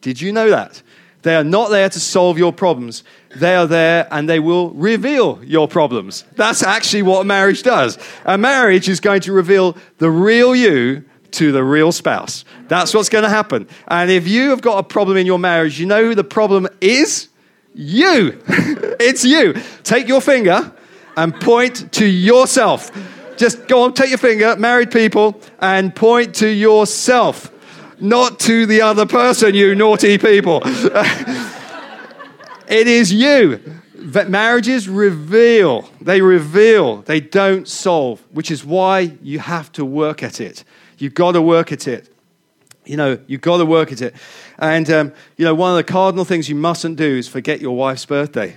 Did 0.01 0.21
you 0.21 0.33
know 0.33 0.51
that? 0.51 0.83
They 1.23 1.37
are 1.37 1.45
not 1.45 1.71
there 1.71 1.89
to 1.89 2.01
solve 2.01 2.39
your 2.39 2.53
problems. 2.53 3.05
They 3.37 3.55
are 3.55 3.67
there 3.67 4.09
and 4.11 4.29
they 4.29 4.41
will 4.41 4.71
reveal 4.71 5.41
your 5.45 5.69
problems. 5.69 6.25
That's 6.35 6.63
actually 6.63 7.03
what 7.03 7.27
marriage 7.27 7.63
does. 7.63 7.99
A 8.25 8.37
marriage 8.37 8.89
is 8.89 9.01
going 9.01 9.21
to 9.23 9.33
reveal 9.33 9.77
the 9.99 10.11
real 10.11 10.55
you 10.55 11.05
to 11.33 11.53
the 11.53 11.63
real 11.63 11.93
spouse. 11.93 12.45
That's 12.67 12.93
what's 12.93 13.09
going 13.09 13.23
to 13.23 13.31
happen. 13.31 13.69
And 13.87 14.11
if 14.11 14.27
you 14.27 14.51
have 14.51 14.63
got 14.63 14.79
a 14.79 14.83
problem 14.83 15.17
in 15.17 15.27
your 15.27 15.39
marriage, 15.39 15.79
you 15.79 15.87
know 15.87 16.03
who 16.05 16.15
the 16.17 16.25
problem 16.25 16.67
is? 16.81 17.29
You. 17.73 18.43
it's 18.49 19.25
you. 19.25 19.55
Take 19.85 20.09
your 20.09 20.21
finger 20.21 20.73
and 21.17 21.33
point 21.41 21.93
to 21.93 22.07
yourself. 22.07 22.91
Just 23.37 23.69
go 23.69 23.85
on, 23.85 23.95
take 23.95 24.09
your 24.09 24.19
finger, 24.19 24.57
married 24.57 24.91
people, 24.91 25.41
and 25.61 25.95
point 25.95 26.35
to 26.37 26.49
yourself 26.49 27.53
not 28.01 28.41
to 28.41 28.67
the 28.67 28.81
other 28.81 29.07
person, 29.07 29.55
you 29.55 29.75
naughty 29.75 30.19
people. 30.19 30.63
it 32.71 32.87
is 32.87 33.13
you. 33.13 33.61
Marriages 34.29 34.89
reveal, 34.89 35.89
they 36.01 36.23
reveal, 36.23 37.03
they 37.03 37.21
don't 37.21 37.69
solve, 37.69 38.25
which 38.33 38.51
is 38.51 38.65
why 38.65 39.01
you 39.23 39.39
have 39.39 39.71
to 39.73 39.85
work 39.85 40.23
at 40.23 40.41
it. 40.41 40.65
You've 40.97 41.15
got 41.15 41.33
to 41.33 41.43
work 41.43 41.71
at 41.73 41.87
it. 41.87 42.09
You 42.87 42.97
know, 42.97 43.19
you've 43.27 43.43
got 43.43 43.59
to 43.59 43.67
work 43.67 43.93
at 43.93 44.01
it. 44.01 44.15
And, 44.59 44.89
um, 44.91 45.13
you 45.37 45.45
know, 45.45 45.55
one 45.55 45.71
of 45.71 45.77
the 45.77 45.85
cardinal 45.85 46.25
things 46.25 46.49
you 46.49 46.55
mustn't 46.55 46.97
do 46.97 47.17
is 47.19 47.29
forget 47.29 47.61
your 47.61 47.77
wife's 47.77 48.07
birthday. 48.07 48.57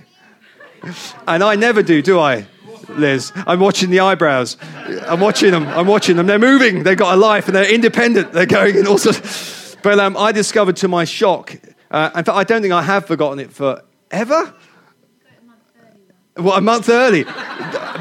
And 1.26 1.42
I 1.42 1.56
never 1.56 1.82
do, 1.82 2.00
do 2.00 2.18
I? 2.18 2.46
Liz. 2.88 3.32
I'm 3.46 3.60
watching 3.60 3.90
the 3.90 4.00
eyebrows. 4.00 4.56
I'm 5.06 5.20
watching 5.20 5.50
them. 5.50 5.66
I'm 5.66 5.86
watching 5.86 6.16
them. 6.16 6.26
They're 6.26 6.38
moving. 6.38 6.82
They've 6.82 6.96
got 6.96 7.14
a 7.14 7.16
life 7.16 7.46
and 7.46 7.56
they're 7.56 7.72
independent. 7.72 8.32
They're 8.32 8.46
going 8.46 8.76
in 8.76 8.86
all 8.86 8.98
sorts. 8.98 9.76
But 9.82 9.98
um, 9.98 10.16
I 10.16 10.32
discovered 10.32 10.76
to 10.76 10.88
my 10.88 11.04
shock, 11.04 11.54
uh, 11.90 12.10
in 12.14 12.24
fact, 12.24 12.36
I 12.36 12.44
don't 12.44 12.62
think 12.62 12.72
I 12.72 12.82
have 12.82 13.06
forgotten 13.06 13.38
it 13.38 13.50
forever. 14.14 14.54
Well, 16.36 16.54
a 16.54 16.60
month 16.60 16.88
early. 16.88 17.24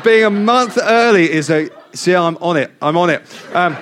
Being 0.04 0.26
a 0.26 0.30
month 0.30 0.78
early 0.82 1.32
is 1.32 1.50
a. 1.50 1.70
See, 1.94 2.16
I'm 2.16 2.38
on 2.38 2.58
it. 2.58 2.72
I'm 2.82 2.98
on 2.98 3.10
it. 3.10 3.22
Um, 3.54 3.78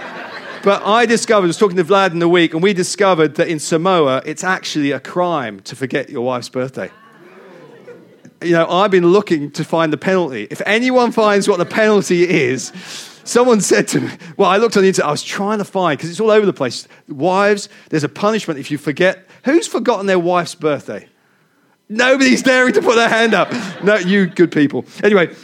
but 0.63 0.83
I 0.85 1.05
discovered, 1.05 1.45
I 1.45 1.47
was 1.47 1.57
talking 1.57 1.77
to 1.77 1.83
Vlad 1.83 2.11
in 2.11 2.19
the 2.19 2.29
week, 2.29 2.53
and 2.53 2.61
we 2.61 2.73
discovered 2.73 3.35
that 3.35 3.47
in 3.47 3.59
Samoa, 3.59 4.21
it's 4.25 4.43
actually 4.43 4.91
a 4.91 4.99
crime 4.99 5.59
to 5.61 5.75
forget 5.75 6.09
your 6.09 6.23
wife's 6.23 6.49
birthday 6.49 6.91
you 8.43 8.53
know, 8.53 8.67
I've 8.67 8.89
been 8.89 9.05
looking 9.05 9.51
to 9.51 9.63
find 9.63 9.93
the 9.93 9.97
penalty. 9.97 10.47
If 10.49 10.63
anyone 10.65 11.11
finds 11.11 11.47
what 11.47 11.59
the 11.59 11.65
penalty 11.65 12.27
is, 12.27 12.71
Someone 13.23 13.61
said 13.61 13.87
to 13.89 14.01
me, 14.01 14.09
well, 14.35 14.49
I 14.49 14.57
looked 14.57 14.75
on 14.77 14.81
the 14.81 14.87
internet, 14.87 15.07
I 15.07 15.11
was 15.11 15.23
trying 15.23 15.59
to 15.59 15.63
find, 15.63 15.97
because 15.97 16.09
it's 16.09 16.19
all 16.19 16.31
over 16.31 16.45
the 16.45 16.53
place. 16.53 16.87
Wives, 17.07 17.69
there's 17.89 18.03
a 18.03 18.09
punishment 18.09 18.59
if 18.59 18.71
you 18.71 18.77
forget. 18.77 19.27
Who's 19.45 19.67
forgotten 19.67 20.07
their 20.07 20.19
wife's 20.19 20.55
birthday? 20.55 21.07
Nobody's 21.91 22.41
daring 22.41 22.71
to 22.75 22.81
put 22.81 22.95
their 22.95 23.09
hand 23.09 23.33
up. 23.33 23.51
No, 23.83 23.97
you 23.97 24.27
good 24.27 24.49
people. 24.49 24.85
Anyway, 25.03 25.35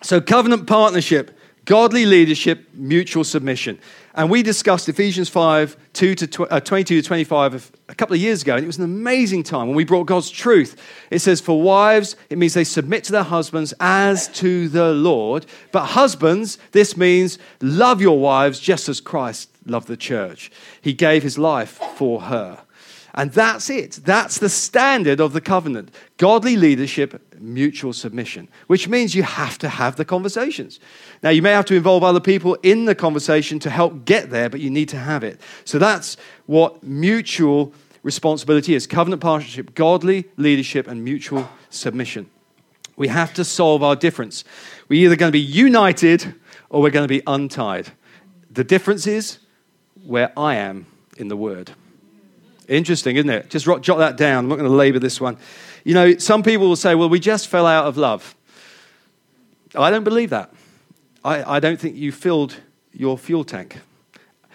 so 0.00 0.20
covenant 0.20 0.68
partnership, 0.68 1.36
godly 1.64 2.06
leadership, 2.06 2.68
mutual 2.72 3.24
submission. 3.24 3.80
And 4.14 4.30
we 4.30 4.44
discussed 4.44 4.88
Ephesians 4.88 5.28
5, 5.28 5.76
2 5.92 6.14
to 6.14 6.26
tw- 6.28 6.40
uh, 6.52 6.60
22 6.60 7.02
to 7.02 7.06
25 7.06 7.72
a 7.88 7.94
couple 7.96 8.14
of 8.14 8.20
years 8.20 8.42
ago, 8.42 8.54
and 8.54 8.62
it 8.62 8.66
was 8.68 8.78
an 8.78 8.84
amazing 8.84 9.42
time 9.42 9.66
when 9.66 9.74
we 9.76 9.84
brought 9.84 10.04
God's 10.04 10.30
truth. 10.30 10.80
It 11.10 11.18
says, 11.18 11.40
For 11.40 11.60
wives, 11.60 12.14
it 12.30 12.38
means 12.38 12.54
they 12.54 12.62
submit 12.62 13.02
to 13.04 13.12
their 13.12 13.24
husbands 13.24 13.74
as 13.80 14.28
to 14.34 14.68
the 14.68 14.92
Lord. 14.92 15.46
But 15.72 15.86
husbands, 15.86 16.58
this 16.70 16.96
means 16.96 17.40
love 17.60 18.00
your 18.00 18.20
wives 18.20 18.60
just 18.60 18.88
as 18.88 19.00
Christ 19.00 19.50
loved 19.66 19.88
the 19.88 19.96
church. 19.96 20.52
He 20.80 20.92
gave 20.92 21.24
his 21.24 21.38
life 21.38 21.80
for 21.96 22.22
her. 22.22 22.62
And 23.16 23.32
that's 23.32 23.70
it. 23.70 23.92
That's 24.04 24.38
the 24.38 24.50
standard 24.50 25.20
of 25.20 25.32
the 25.32 25.40
covenant 25.40 25.90
godly 26.18 26.56
leadership, 26.56 27.34
mutual 27.40 27.94
submission, 27.94 28.48
which 28.66 28.88
means 28.88 29.14
you 29.14 29.22
have 29.22 29.56
to 29.58 29.68
have 29.68 29.96
the 29.96 30.04
conversations. 30.04 30.80
Now, 31.22 31.30
you 31.30 31.40
may 31.40 31.52
have 31.52 31.64
to 31.66 31.74
involve 31.74 32.04
other 32.04 32.20
people 32.20 32.54
in 32.62 32.84
the 32.84 32.94
conversation 32.94 33.58
to 33.60 33.70
help 33.70 34.04
get 34.04 34.30
there, 34.30 34.50
but 34.50 34.60
you 34.60 34.70
need 34.70 34.90
to 34.90 34.98
have 34.98 35.24
it. 35.24 35.40
So 35.64 35.78
that's 35.78 36.18
what 36.44 36.82
mutual 36.82 37.72
responsibility 38.02 38.74
is 38.74 38.86
covenant 38.86 39.22
partnership, 39.22 39.74
godly 39.74 40.26
leadership, 40.36 40.86
and 40.86 41.02
mutual 41.02 41.48
submission. 41.70 42.28
We 42.96 43.08
have 43.08 43.32
to 43.34 43.44
solve 43.44 43.82
our 43.82 43.96
difference. 43.96 44.44
We're 44.88 45.04
either 45.04 45.16
going 45.16 45.30
to 45.30 45.38
be 45.38 45.40
united 45.40 46.34
or 46.68 46.82
we're 46.82 46.90
going 46.90 47.08
to 47.08 47.14
be 47.14 47.22
untied. 47.26 47.88
The 48.50 48.64
difference 48.64 49.06
is 49.06 49.38
where 50.04 50.32
I 50.38 50.56
am 50.56 50.86
in 51.16 51.28
the 51.28 51.36
word. 51.36 51.72
Interesting, 52.68 53.16
isn't 53.16 53.30
it? 53.30 53.50
Just 53.50 53.66
jot 53.82 53.98
that 53.98 54.16
down. 54.16 54.44
I'm 54.44 54.48
not 54.48 54.56
going 54.56 54.68
to 54.68 54.76
labor 54.76 54.98
this 54.98 55.20
one. 55.20 55.36
You 55.84 55.94
know, 55.94 56.18
some 56.18 56.42
people 56.42 56.68
will 56.68 56.76
say, 56.76 56.94
well, 56.94 57.08
we 57.08 57.20
just 57.20 57.48
fell 57.48 57.66
out 57.66 57.86
of 57.86 57.96
love. 57.96 58.34
I 59.74 59.90
don't 59.90 60.04
believe 60.04 60.30
that. 60.30 60.52
I, 61.24 61.56
I 61.56 61.60
don't 61.60 61.78
think 61.78 61.96
you 61.96 62.12
filled 62.12 62.56
your 62.92 63.18
fuel 63.18 63.44
tank. 63.44 63.78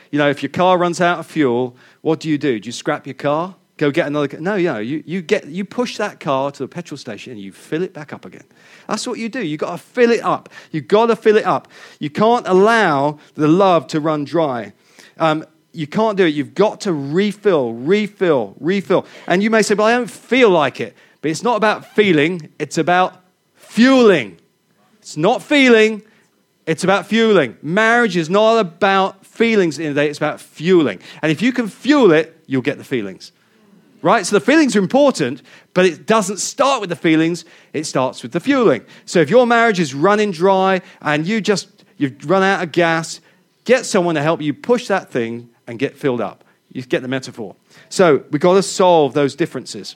You 0.10 0.19
know, 0.19 0.30
if 0.30 0.43
your 0.43 0.50
car 0.50 0.78
runs 0.78 1.00
out 1.00 1.19
of 1.19 1.28
fuel, 1.28 1.76
what 2.02 2.19
do 2.19 2.30
you 2.30 2.38
do? 2.38 2.60
Do 2.60 2.67
you 2.67 2.74
scrap 2.74 3.08
your 3.08 3.13
car? 3.13 3.56
Go 3.78 3.91
get 3.91 4.08
another 4.08 4.28
car? 4.28 4.39
No, 4.41 4.56
you 4.56 4.71
know, 4.71 4.80
you, 4.80 5.04
you, 5.06 5.21
get, 5.21 5.47
you 5.47 5.63
push 5.63 5.97
that 5.97 6.19
car 6.19 6.52
to 6.52 6.63
the 6.63 6.67
petrol 6.67 6.97
station 6.97 7.32
and 7.32 7.41
you 7.41 7.52
fill 7.52 7.82
it 7.82 7.93
back 7.93 8.12
up 8.12 8.26
again. 8.26 8.43
That's 8.88 9.08
what 9.08 9.17
you 9.19 9.30
do. 9.30 9.43
You've 9.43 9.60
got 9.60 9.71
to 9.71 9.78
fill 9.78 10.12
it 10.12 10.21
up. 10.21 10.50
You've 10.71 10.88
got 10.88 11.08
to 11.08 11.15
fill 11.15 11.38
it 11.38 11.45
up. 11.45 11.69
You 12.00 12.10
can't 12.10 12.45
allow 12.45 13.19
the 13.36 13.47
love 13.47 13.88
to 13.88 14.00
run 14.00 14.26
dry. 14.26 14.74
Um, 15.17 15.45
you 15.73 15.88
can't 15.88 16.17
do 16.17 16.25
it. 16.25 16.34
You've 16.34 16.53
got 16.53 16.81
to 16.81 16.93
refill, 16.93 17.73
refill, 17.73 18.55
refill. 18.60 19.05
And 19.27 19.41
you 19.41 19.49
may 19.49 19.62
say, 19.62 19.75
well, 19.75 19.88
I 19.88 19.93
don't 19.93 20.10
feel 20.10 20.49
like 20.49 20.81
it. 20.81 20.95
But 21.21 21.31
it's 21.31 21.43
not 21.43 21.55
about 21.55 21.93
feeling, 21.95 22.51
it's 22.60 22.77
about 22.77 23.21
fueling. 23.55 24.38
It's 24.99 25.17
not 25.17 25.41
feeling, 25.41 26.03
it's 26.65 26.84
about 26.84 27.07
fueling. 27.07 27.57
Marriage 27.62 28.17
is 28.17 28.29
not 28.29 28.60
about 28.60 29.25
feelings 29.25 29.79
in 29.79 29.93
the 29.93 30.01
day, 30.01 30.10
it's 30.10 30.17
about 30.17 30.41
fueling. 30.41 30.99
And 31.21 31.31
if 31.31 31.41
you 31.41 31.53
can 31.53 31.67
fuel 31.67 32.12
it, 32.12 32.38
you'll 32.47 32.62
get 32.62 32.77
the 32.77 32.84
feelings. 32.84 33.31
Right? 34.01 34.25
So 34.25 34.36
the 34.36 34.45
feelings 34.45 34.75
are 34.75 34.79
important, 34.79 35.43
but 35.75 35.86
it 35.86 36.07
doesn't 36.07 36.38
start 36.38 36.81
with 36.81 36.89
the 36.89 36.95
feelings, 36.95 37.45
it 37.71 37.84
starts 37.86 38.23
with 38.23 38.31
the 38.31 38.39
fueling. 38.39 38.84
So 39.05 39.19
if 39.19 39.29
your 39.29 39.45
marriage 39.45 39.79
is 39.79 39.93
running 39.93 40.31
dry 40.31 40.81
and 41.01 41.27
you 41.27 41.39
just 41.39 41.86
you've 41.97 42.27
run 42.27 42.41
out 42.41 42.63
of 42.63 42.71
gas, 42.71 43.21
get 43.63 43.86
someone 43.86 44.15
to 44.15 44.23
help 44.23 44.41
you 44.41 44.55
push 44.55 44.88
that 44.88 45.12
thing 45.12 45.50
and 45.67 45.80
get 45.80 45.97
filled 45.97 46.21
up. 46.21 46.43
You 46.71 46.82
get 46.84 47.02
the 47.02 47.08
metaphor. 47.08 47.56
So 47.89 48.24
we've 48.32 48.41
got 48.41 48.56
to 48.56 48.63
solve 48.63 49.13
those 49.13 49.36
differences. 49.36 49.95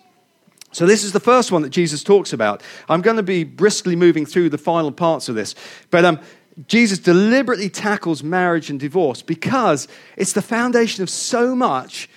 So, 0.71 0.86
this 0.86 1.06
is 1.06 1.13
the 1.13 1.21
first 1.21 1.54
one 1.54 1.62
that 1.62 1.69
Jesus 1.69 2.04
talks 2.04 2.34
about. 2.34 2.62
I'm 2.89 3.01
going 3.01 3.15
to 3.15 3.23
be 3.23 3.45
briskly 3.45 3.95
moving 3.95 4.25
through 4.25 4.49
the 4.49 4.58
final 4.58 4.91
parts 4.91 5.30
of 5.30 5.36
this. 5.36 5.56
But 5.89 6.04
um, 6.04 6.19
Jesus 6.67 6.99
deliberately 6.99 7.69
tackles 7.69 8.23
marriage 8.23 8.69
and 8.69 8.78
divorce 8.78 9.21
because 9.21 9.88
it's 10.17 10.34
the 10.34 10.41
foundation 10.41 11.01
of 11.01 11.10
so 11.10 11.56
much 11.56 12.10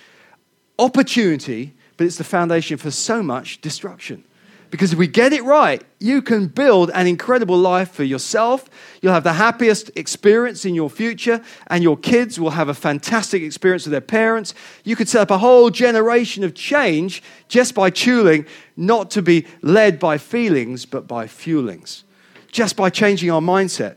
opportunity, 0.77 1.73
but 1.95 2.05
it's 2.05 2.17
the 2.17 2.25
foundation 2.25 2.75
for 2.75 2.91
so 2.91 3.23
much 3.23 3.61
destruction. 3.61 4.25
Because 4.71 4.93
if 4.93 4.99
we 4.99 5.07
get 5.07 5.33
it 5.33 5.43
right, 5.43 5.83
you 5.99 6.21
can 6.21 6.47
build 6.47 6.91
an 6.93 7.07
incredible 7.07 7.57
life 7.57 7.91
for 7.91 8.03
yourself. 8.03 8.69
You'll 9.01 9.13
have 9.13 9.23
the 9.23 9.33
happiest 9.33 9.89
experience 9.95 10.63
in 10.63 10.75
your 10.75 10.89
future, 10.89 11.41
and 11.67 11.83
your 11.83 11.97
kids 11.97 12.39
will 12.39 12.51
have 12.51 12.69
a 12.69 12.73
fantastic 12.73 13.41
experience 13.41 13.85
with 13.85 13.91
their 13.91 14.01
parents. 14.01 14.53
You 14.83 14.95
could 14.95 15.09
set 15.09 15.21
up 15.21 15.31
a 15.31 15.39
whole 15.39 15.71
generation 15.71 16.43
of 16.43 16.53
change 16.53 17.23
just 17.47 17.73
by 17.73 17.89
choosing 17.89 18.45
not 18.77 19.09
to 19.11 19.23
be 19.23 19.47
led 19.61 19.99
by 19.99 20.19
feelings, 20.19 20.85
but 20.85 21.07
by 21.07 21.25
fuelings, 21.25 22.03
just 22.51 22.75
by 22.75 22.91
changing 22.91 23.31
our 23.31 23.41
mindset. 23.41 23.95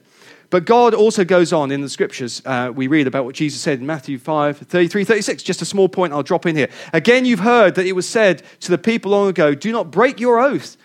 But 0.53 0.67
God 0.67 0.93
also 0.93 1.25
goes 1.25 1.51
on 1.55 1.71
in 1.71 1.81
the 1.81 1.89
scriptures. 1.89 2.43
Uh, 2.45 2.71
we 2.75 2.87
read 2.87 3.07
about 3.07 3.25
what 3.25 3.35
Jesus 3.35 3.59
said 3.59 3.81
in 3.81 3.87
Matthew 3.87 4.19
5 4.19 4.59
33, 4.59 5.03
36. 5.03 5.43
Just 5.43 5.63
a 5.63 5.65
small 5.65 5.89
point 5.89 6.13
I'll 6.13 6.23
drop 6.23 6.45
in 6.45 6.55
here. 6.55 6.69
Again, 6.93 7.25
you've 7.25 7.41
heard 7.41 7.75
that 7.77 7.87
it 7.87 7.93
was 7.93 8.07
said 8.07 8.43
to 8.61 8.71
the 8.71 8.77
people 8.77 9.13
long 9.13 9.29
ago, 9.29 9.55
Do 9.55 9.73
not 9.73 9.91
break 9.91 10.21
your 10.21 10.39
oath, 10.39 10.77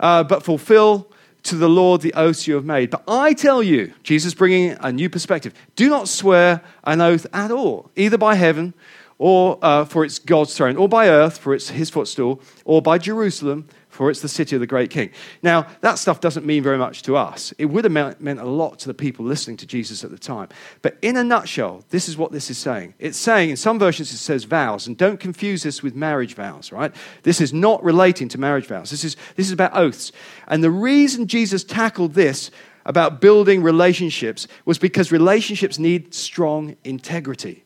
uh, 0.00 0.24
but 0.24 0.42
fulfill 0.42 1.12
to 1.44 1.54
the 1.54 1.68
Lord 1.68 2.00
the 2.00 2.12
oaths 2.14 2.48
you 2.48 2.56
have 2.56 2.64
made. 2.64 2.90
But 2.90 3.04
I 3.06 3.34
tell 3.34 3.62
you, 3.62 3.94
Jesus 4.02 4.34
bringing 4.34 4.76
a 4.80 4.90
new 4.90 5.08
perspective, 5.08 5.54
do 5.76 5.88
not 5.88 6.08
swear 6.08 6.60
an 6.82 7.00
oath 7.00 7.24
at 7.32 7.52
all, 7.52 7.92
either 7.94 8.18
by 8.18 8.34
heaven 8.34 8.74
or 9.18 9.60
uh, 9.62 9.84
for 9.84 10.04
it's 10.04 10.18
God's 10.18 10.56
throne, 10.56 10.76
or 10.76 10.88
by 10.88 11.08
earth 11.08 11.38
for 11.38 11.54
it's 11.54 11.70
his 11.70 11.88
footstool, 11.88 12.40
or 12.64 12.82
by 12.82 12.98
Jerusalem 12.98 13.68
for 13.94 14.10
it's 14.10 14.20
the 14.20 14.28
city 14.28 14.56
of 14.56 14.60
the 14.60 14.66
great 14.66 14.90
king. 14.90 15.08
Now, 15.40 15.68
that 15.80 16.00
stuff 16.00 16.20
doesn't 16.20 16.44
mean 16.44 16.64
very 16.64 16.76
much 16.76 17.02
to 17.02 17.16
us. 17.16 17.52
It 17.58 17.66
would 17.66 17.84
have 17.84 17.92
meant, 18.20 18.40
a 18.40 18.44
lot 18.44 18.80
to 18.80 18.88
the 18.88 18.94
people 18.94 19.24
listening 19.24 19.56
to 19.58 19.66
Jesus 19.66 20.02
at 20.02 20.10
the 20.10 20.18
time. 20.18 20.48
But 20.82 20.98
in 21.00 21.16
a 21.16 21.22
nutshell, 21.22 21.84
this 21.90 22.08
is 22.08 22.16
what 22.16 22.32
this 22.32 22.50
is 22.50 22.58
saying. 22.58 22.94
It's 22.98 23.16
saying, 23.16 23.50
in 23.50 23.56
some 23.56 23.78
versions, 23.78 24.12
it 24.12 24.16
says 24.16 24.44
vows, 24.44 24.88
and 24.88 24.98
don't 24.98 25.20
confuse 25.20 25.62
this 25.62 25.80
with 25.80 25.94
marriage 25.94 26.34
vows, 26.34 26.72
right? 26.72 26.92
This 27.22 27.40
is 27.40 27.52
not 27.52 27.84
relating 27.84 28.28
to 28.30 28.38
marriage 28.38 28.66
vows. 28.66 28.90
This 28.90 29.04
is, 29.04 29.16
this 29.36 29.46
is 29.46 29.52
about 29.52 29.76
oaths. 29.76 30.10
And 30.48 30.64
the 30.64 30.72
reason 30.72 31.28
Jesus 31.28 31.62
tackled 31.62 32.14
this 32.14 32.50
about 32.84 33.20
building 33.20 33.62
relationships 33.62 34.48
was 34.64 34.76
because 34.76 35.12
relationships 35.12 35.78
need 35.78 36.12
strong 36.12 36.76
integrity, 36.82 37.62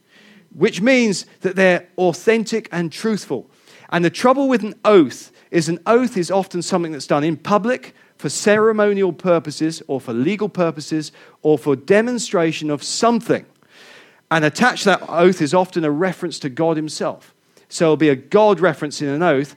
which 0.55 0.83
means 0.83 1.25
that 1.41 1.57
they're 1.57 1.89
authentic 1.97 2.69
and 2.71 2.93
truthful. 2.93 3.51
And 3.91 4.05
the 4.05 4.11
trouble 4.11 4.49
with 4.49 4.63
an 4.63 4.75
oath 4.85 5.33
is 5.51 5.69
an 5.69 5.79
oath 5.87 6.17
is 6.17 6.31
often 6.31 6.63
something 6.63 6.93
that's 6.93 7.07
done 7.07 7.25
in 7.25 7.37
public 7.37 7.95
for 8.17 8.29
ceremonial 8.29 9.13
purposes 9.13 9.83
or 9.87 10.01
for 10.01 10.13
legal 10.13 10.49
purposes 10.49 11.13
or 11.43 11.57
for 11.57 11.77
demonstration 11.77 12.71
of 12.71 12.83
something. 12.83 13.47
And 14.31 14.45
attached 14.45 14.83
to 14.83 14.91
that 14.91 15.09
oath 15.09 15.41
is 15.41 15.55
often 15.55 15.85
a 15.85 15.91
reference 15.91 16.39
to 16.41 16.51
God 16.51 16.77
Himself. 16.77 17.35
So 17.69 17.87
it'll 17.87 17.97
be 17.97 18.09
a 18.09 18.17
God 18.17 18.61
reference 18.61 19.01
in 19.01 19.09
an 19.09 19.23
oath. 19.23 19.55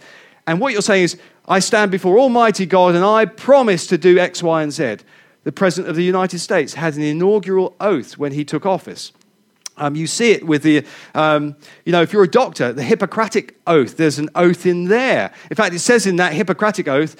And 0.47 0.59
what 0.59 0.73
you're 0.73 0.81
saying 0.81 1.03
is, 1.03 1.17
I 1.47 1.59
stand 1.59 1.91
before 1.91 2.19
Almighty 2.19 2.65
God 2.65 2.95
and 2.95 3.03
I 3.03 3.25
promise 3.25 3.87
to 3.87 3.97
do 3.97 4.17
X, 4.17 4.41
Y, 4.43 4.63
and 4.63 4.71
Z. 4.71 4.97
The 5.43 5.51
President 5.51 5.89
of 5.89 5.95
the 5.95 6.03
United 6.03 6.39
States 6.39 6.75
had 6.75 6.95
an 6.95 7.01
inaugural 7.01 7.75
oath 7.79 8.17
when 8.17 8.33
he 8.33 8.45
took 8.45 8.65
office. 8.65 9.11
Um, 9.81 9.95
you 9.95 10.05
see 10.05 10.31
it 10.31 10.45
with 10.45 10.61
the, 10.61 10.85
um, 11.15 11.55
you 11.85 11.91
know, 11.91 12.03
if 12.03 12.13
you're 12.13 12.23
a 12.23 12.29
doctor, 12.29 12.71
the 12.71 12.83
Hippocratic 12.83 13.59
oath, 13.65 13.97
there's 13.97 14.19
an 14.19 14.29
oath 14.35 14.67
in 14.67 14.85
there. 14.85 15.33
In 15.49 15.55
fact, 15.55 15.73
it 15.73 15.79
says 15.79 16.05
in 16.05 16.17
that 16.17 16.33
Hippocratic 16.33 16.87
oath, 16.87 17.15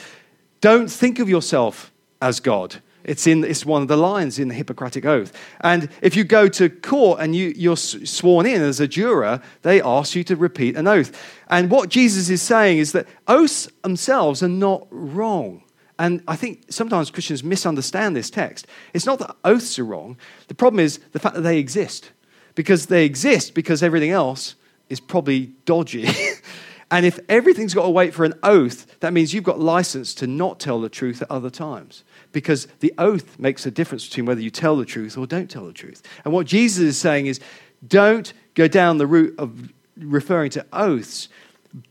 don't 0.62 0.89
think 0.89 1.17
of 1.17 1.28
yourself 1.28 1.91
as 2.21 2.39
God. 2.39 2.76
It's, 3.04 3.26
in, 3.26 3.43
it's 3.43 3.65
one 3.65 3.82
of 3.82 3.88
the 3.88 3.97
lines 3.97 4.38
in 4.38 4.47
the 4.47 4.54
Hippocratic 4.54 5.08
Oath. 5.08 5.34
And 5.62 5.89
if 6.04 6.15
you 6.15 6.24
go 6.24 6.47
to 6.50 6.69
court 6.69 7.19
and 7.19 7.36
you, 7.36 7.52
you're 7.56 7.76
sworn 7.78 8.45
in 8.45 8.62
as 8.62 8.80
a 8.80 8.88
juror, 8.88 9.41
they 9.63 9.82
ask 9.82 10.13
you 10.13 10.24
to 10.26 10.36
repeat 10.36 10.78
an 10.78 10.88
oath. 10.88 11.12
And 11.50 11.71
what 11.71 11.89
Jesus 11.89 12.30
is 12.30 12.43
saying 12.43 12.78
is 12.78 12.91
that 12.91 13.08
oaths 13.28 13.67
themselves 13.82 14.43
are 14.43 14.47
not 14.47 14.86
wrong. 14.91 15.63
And 15.97 16.21
I 16.28 16.36
think 16.36 16.65
sometimes 16.69 17.10
Christians 17.10 17.43
misunderstand 17.43 18.15
this 18.15 18.30
text. 18.30 18.67
It's 18.93 19.08
not 19.08 19.17
that 19.17 19.36
oaths 19.43 19.80
are 19.80 19.86
wrong, 19.86 20.15
the 20.47 20.54
problem 20.54 20.80
is 20.80 21.00
the 21.12 21.19
fact 21.19 21.34
that 21.34 21.41
they 21.41 21.58
exist 21.58 22.12
because 22.56 22.88
they 22.88 23.06
exist 23.06 23.54
because 23.54 23.84
everything 23.84 24.12
else 24.12 24.56
is 24.90 25.00
probably 25.00 25.52
dodgy. 25.66 26.08
and 26.92 27.06
if 27.06 27.20
everything's 27.30 27.74
got 27.74 27.84
to 27.84 27.90
wait 27.90 28.14
for 28.14 28.26
an 28.26 28.34
oath, 28.44 29.00
that 29.00 29.14
means 29.14 29.34
you've 29.34 29.44
got 29.44 29.60
license 29.60 30.14
to 30.16 30.28
not 30.28 30.60
tell 30.60 30.82
the 30.82 30.90
truth 30.90 31.22
at 31.22 31.32
other 31.32 31.50
times. 31.50 32.04
Because 32.32 32.68
the 32.80 32.94
oath 32.98 33.40
makes 33.40 33.66
a 33.66 33.72
difference 33.72 34.08
between 34.08 34.26
whether 34.26 34.42
you 34.42 34.50
tell 34.50 34.76
the 34.76 34.86
truth 34.86 35.18
or 35.18 35.26
don't 35.26 35.50
tell 35.50 35.66
the 35.66 35.74
truth. 35.74 36.02
And 36.26 36.34
what 36.34 36.46
Jesus 36.46 36.84
is 36.84 36.98
saying 36.98 37.28
is 37.28 37.40
don't 37.88 38.34
go 38.54 38.68
down 38.68 38.98
the 38.98 39.08
route 39.08 39.34
of 39.38 39.72
referring 39.98 40.50
to 40.52 40.66
oaths. 40.74 41.30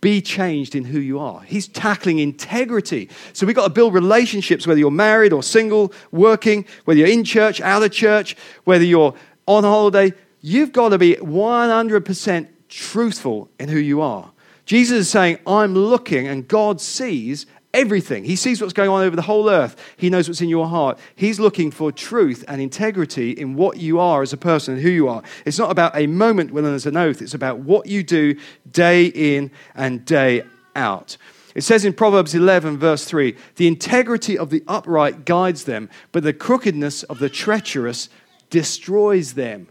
be 0.03 0.21
changed 0.21 0.75
in 0.75 0.85
who 0.85 1.01
you 1.01 1.19
are. 1.19 1.41
He's 1.41 1.67
tackling 1.67 2.19
integrity. 2.19 3.09
So 3.33 3.47
we've 3.47 3.57
got 3.57 3.65
to 3.65 3.73
build 3.73 3.95
relationships, 3.95 4.67
whether 4.67 4.79
you're 4.79 4.91
married 4.91 5.33
or 5.33 5.43
single, 5.43 5.95
working, 6.13 6.67
whether 6.85 7.01
you're 7.01 7.09
in 7.09 7.25
church, 7.25 7.63
out 7.63 7.83
of 7.83 7.91
church, 7.91 8.37
whether 8.65 8.85
you're 8.85 9.15
on 9.47 9.65
holiday. 9.65 10.13
You've 10.41 10.73
got 10.73 10.91
to 10.91 10.99
be 10.99 11.15
100% 11.17 12.49
truthful 12.69 13.51
in 13.59 13.69
who 13.69 13.79
you 13.79 14.01
are. 14.01 14.33
Jesus 14.65 14.99
is 14.99 15.11
saying, 15.11 15.39
I'm 15.47 15.75
looking, 15.75 16.29
and 16.29 16.47
God 16.47 16.81
sees 16.81 17.47
everything. 17.73 18.25
He 18.25 18.37
sees 18.37 18.61
what's 18.61 18.73
going 18.73 18.91
on 18.91 19.03
over 19.03 19.17
the 19.17 19.23
whole 19.23 19.49
earth. 19.49 19.77
He 19.97 20.11
knows 20.11 20.29
what's 20.29 20.41
in 20.41 20.49
your 20.49 20.69
heart. 20.69 20.99
He's 21.15 21.39
looking 21.39 21.71
for 21.71 21.93
truth 21.93 22.45
and 22.49 22.61
integrity 22.61 23.33
in 23.33 23.55
what 23.55 23.77
you 23.79 23.99
are 23.99 24.23
as 24.23 24.33
a 24.33 24.37
person 24.37 24.75
and 24.75 24.83
who 24.83 24.91
you 24.91 25.09
are. 25.09 25.23
It's 25.45 25.59
not 25.59 25.71
about 25.71 25.97
a 25.97 26.07
moment 26.07 26.53
when 26.53 26.65
there's 26.65 26.87
an 26.87 26.97
oath, 26.97 27.23
it's 27.23 27.35
about 27.35 27.59
what 27.59 27.87
you 27.87 28.03
do 28.03 28.37
day 28.71 29.07
in 29.07 29.51
and 29.75 30.05
day 30.05 30.43
out. 30.75 31.17
It 31.55 31.63
says 31.63 31.85
in 31.85 31.93
Proverbs 31.93 32.35
11, 32.35 32.79
verse 32.79 33.05
3 33.05 33.37
the 33.57 33.67
integrity 33.67 34.39
of 34.39 34.51
the 34.51 34.63
upright 34.69 35.25
guides 35.25 35.65
them, 35.65 35.91
but 36.13 36.23
the 36.23 36.33
crookedness 36.33 37.03
of 37.05 37.19
the 37.19 37.29
treacherous 37.29 38.09
destroys 38.51 39.35
them. 39.35 39.69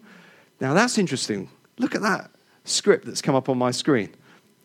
Now 0.60 0.74
that's 0.74 0.98
interesting. 0.98 1.50
Look 1.78 1.96
at 1.96 2.02
that 2.02 2.32
script 2.66 3.06
that's 3.06 3.22
come 3.22 3.36
up 3.36 3.50
on 3.50 3.58
my 3.58 3.72
screen. 3.72 4.10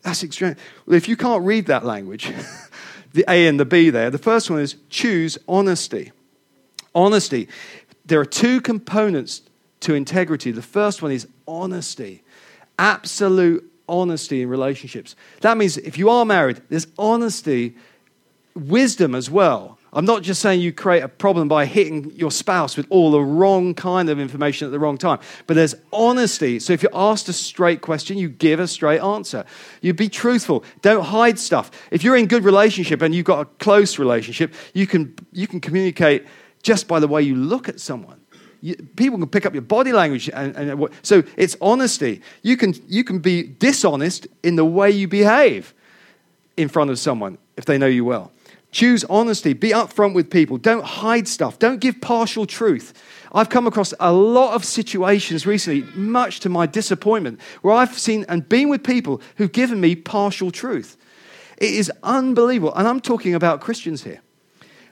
That's 0.01 0.23
extreme. 0.23 0.55
Well, 0.85 0.95
if 0.95 1.09
you 1.09 1.17
can't 1.17 1.43
read 1.43 1.65
that 1.67 1.83
language, 1.83 2.31
the 3.13 3.25
A 3.27 3.47
and 3.47 3.59
the 3.59 3.65
B 3.65 3.89
there. 3.89 4.09
The 4.09 4.17
first 4.17 4.49
one 4.49 4.59
is 4.59 4.75
choose 4.89 5.37
honesty. 5.47 6.11
Honesty. 6.93 7.47
There 8.05 8.19
are 8.19 8.25
two 8.25 8.61
components 8.61 9.41
to 9.81 9.95
integrity. 9.95 10.51
The 10.51 10.61
first 10.61 11.01
one 11.01 11.11
is 11.11 11.27
honesty, 11.47 12.23
absolute 12.77 13.71
honesty 13.87 14.41
in 14.41 14.49
relationships. 14.49 15.15
That 15.41 15.57
means 15.57 15.77
if 15.77 15.97
you 15.97 16.09
are 16.09 16.25
married, 16.25 16.61
there's 16.69 16.87
honesty, 16.97 17.75
wisdom 18.55 19.15
as 19.15 19.29
well. 19.29 19.77
I'm 19.95 20.03
not 20.03 20.23
just 20.23 20.41
saying 20.41 20.59
you 20.59 20.73
create 20.73 21.03
a 21.03 21.07
problem 21.07 21.47
by 21.47 21.65
hitting 21.65 22.11
your 22.11 22.29
spouse 22.29 22.75
with 22.75 22.85
all 22.89 23.11
the 23.11 23.21
wrong 23.21 23.73
kind 23.73 24.09
of 24.09 24.19
information 24.19 24.65
at 24.65 24.71
the 24.71 24.79
wrong 24.79 24.97
time, 24.97 25.19
but 25.47 25.53
there's 25.53 25.73
honesty. 25.93 26.59
So 26.59 26.73
if 26.73 26.83
you're 26.83 26.91
asked 26.93 27.29
a 27.29 27.33
straight 27.33 27.79
question, 27.79 28.17
you 28.17 28.27
give 28.27 28.59
a 28.59 28.67
straight 28.67 28.99
answer. 28.99 29.45
You 29.81 29.93
be 29.93 30.09
truthful. 30.09 30.65
Don't 30.81 31.05
hide 31.05 31.39
stuff. 31.39 31.71
If 31.91 32.03
you're 32.03 32.17
in 32.17 32.27
good 32.27 32.43
relationship 32.43 33.01
and 33.01 33.15
you've 33.15 33.25
got 33.25 33.39
a 33.39 33.45
close 33.63 33.97
relationship, 33.97 34.53
you 34.73 34.85
can 34.85 35.15
you 35.31 35.47
can 35.47 35.61
communicate 35.61 36.25
just 36.61 36.89
by 36.89 36.99
the 36.99 37.07
way 37.07 37.21
you 37.21 37.35
look 37.35 37.69
at 37.69 37.79
someone. 37.79 38.19
You, 38.59 38.75
people 38.97 39.17
can 39.17 39.29
pick 39.29 39.45
up 39.45 39.53
your 39.53 39.61
body 39.61 39.93
language, 39.93 40.29
and, 40.33 40.55
and 40.57 40.89
so 41.03 41.23
it's 41.37 41.55
honesty. 41.61 42.21
You 42.41 42.57
can 42.57 42.73
you 42.89 43.05
can 43.05 43.19
be 43.19 43.43
dishonest 43.43 44.27
in 44.43 44.57
the 44.57 44.65
way 44.65 44.91
you 44.91 45.07
behave 45.07 45.73
in 46.57 46.67
front 46.67 46.89
of 46.89 46.99
someone 46.99 47.37
if 47.55 47.63
they 47.63 47.77
know 47.77 47.87
you 47.87 48.03
well. 48.03 48.33
Choose 48.75 49.05
honesty. 49.05 49.53
Be 49.53 49.69
upfront 49.69 50.15
with 50.15 50.29
people. 50.29 50.57
Don't 50.57 50.83
hide 50.83 51.29
stuff. 51.29 51.59
Don't 51.59 51.79
give 51.79 52.01
partial 52.01 52.45
truth. 52.45 52.91
I've 53.31 53.47
come 53.47 53.67
across 53.67 53.93
a 54.01 54.11
lot 54.11 54.53
of 54.53 54.65
situations 54.65 55.45
recently, 55.45 55.83
much 55.93 56.41
to 56.41 56.49
my 56.49 56.65
disappointment, 56.65 57.39
where 57.61 57.73
I've 57.73 57.97
seen 57.97 58.25
and 58.27 58.49
been 58.49 58.67
with 58.67 58.83
people 58.83 59.21
who've 59.37 59.53
given 59.53 59.79
me 59.79 59.95
partial 59.95 60.51
truth. 60.51 60.97
It 61.57 61.73
is 61.73 61.89
unbelievable. 62.03 62.75
And 62.75 62.85
I'm 62.85 62.99
talking 62.99 63.33
about 63.33 63.61
Christians 63.61 64.03
here. 64.03 64.19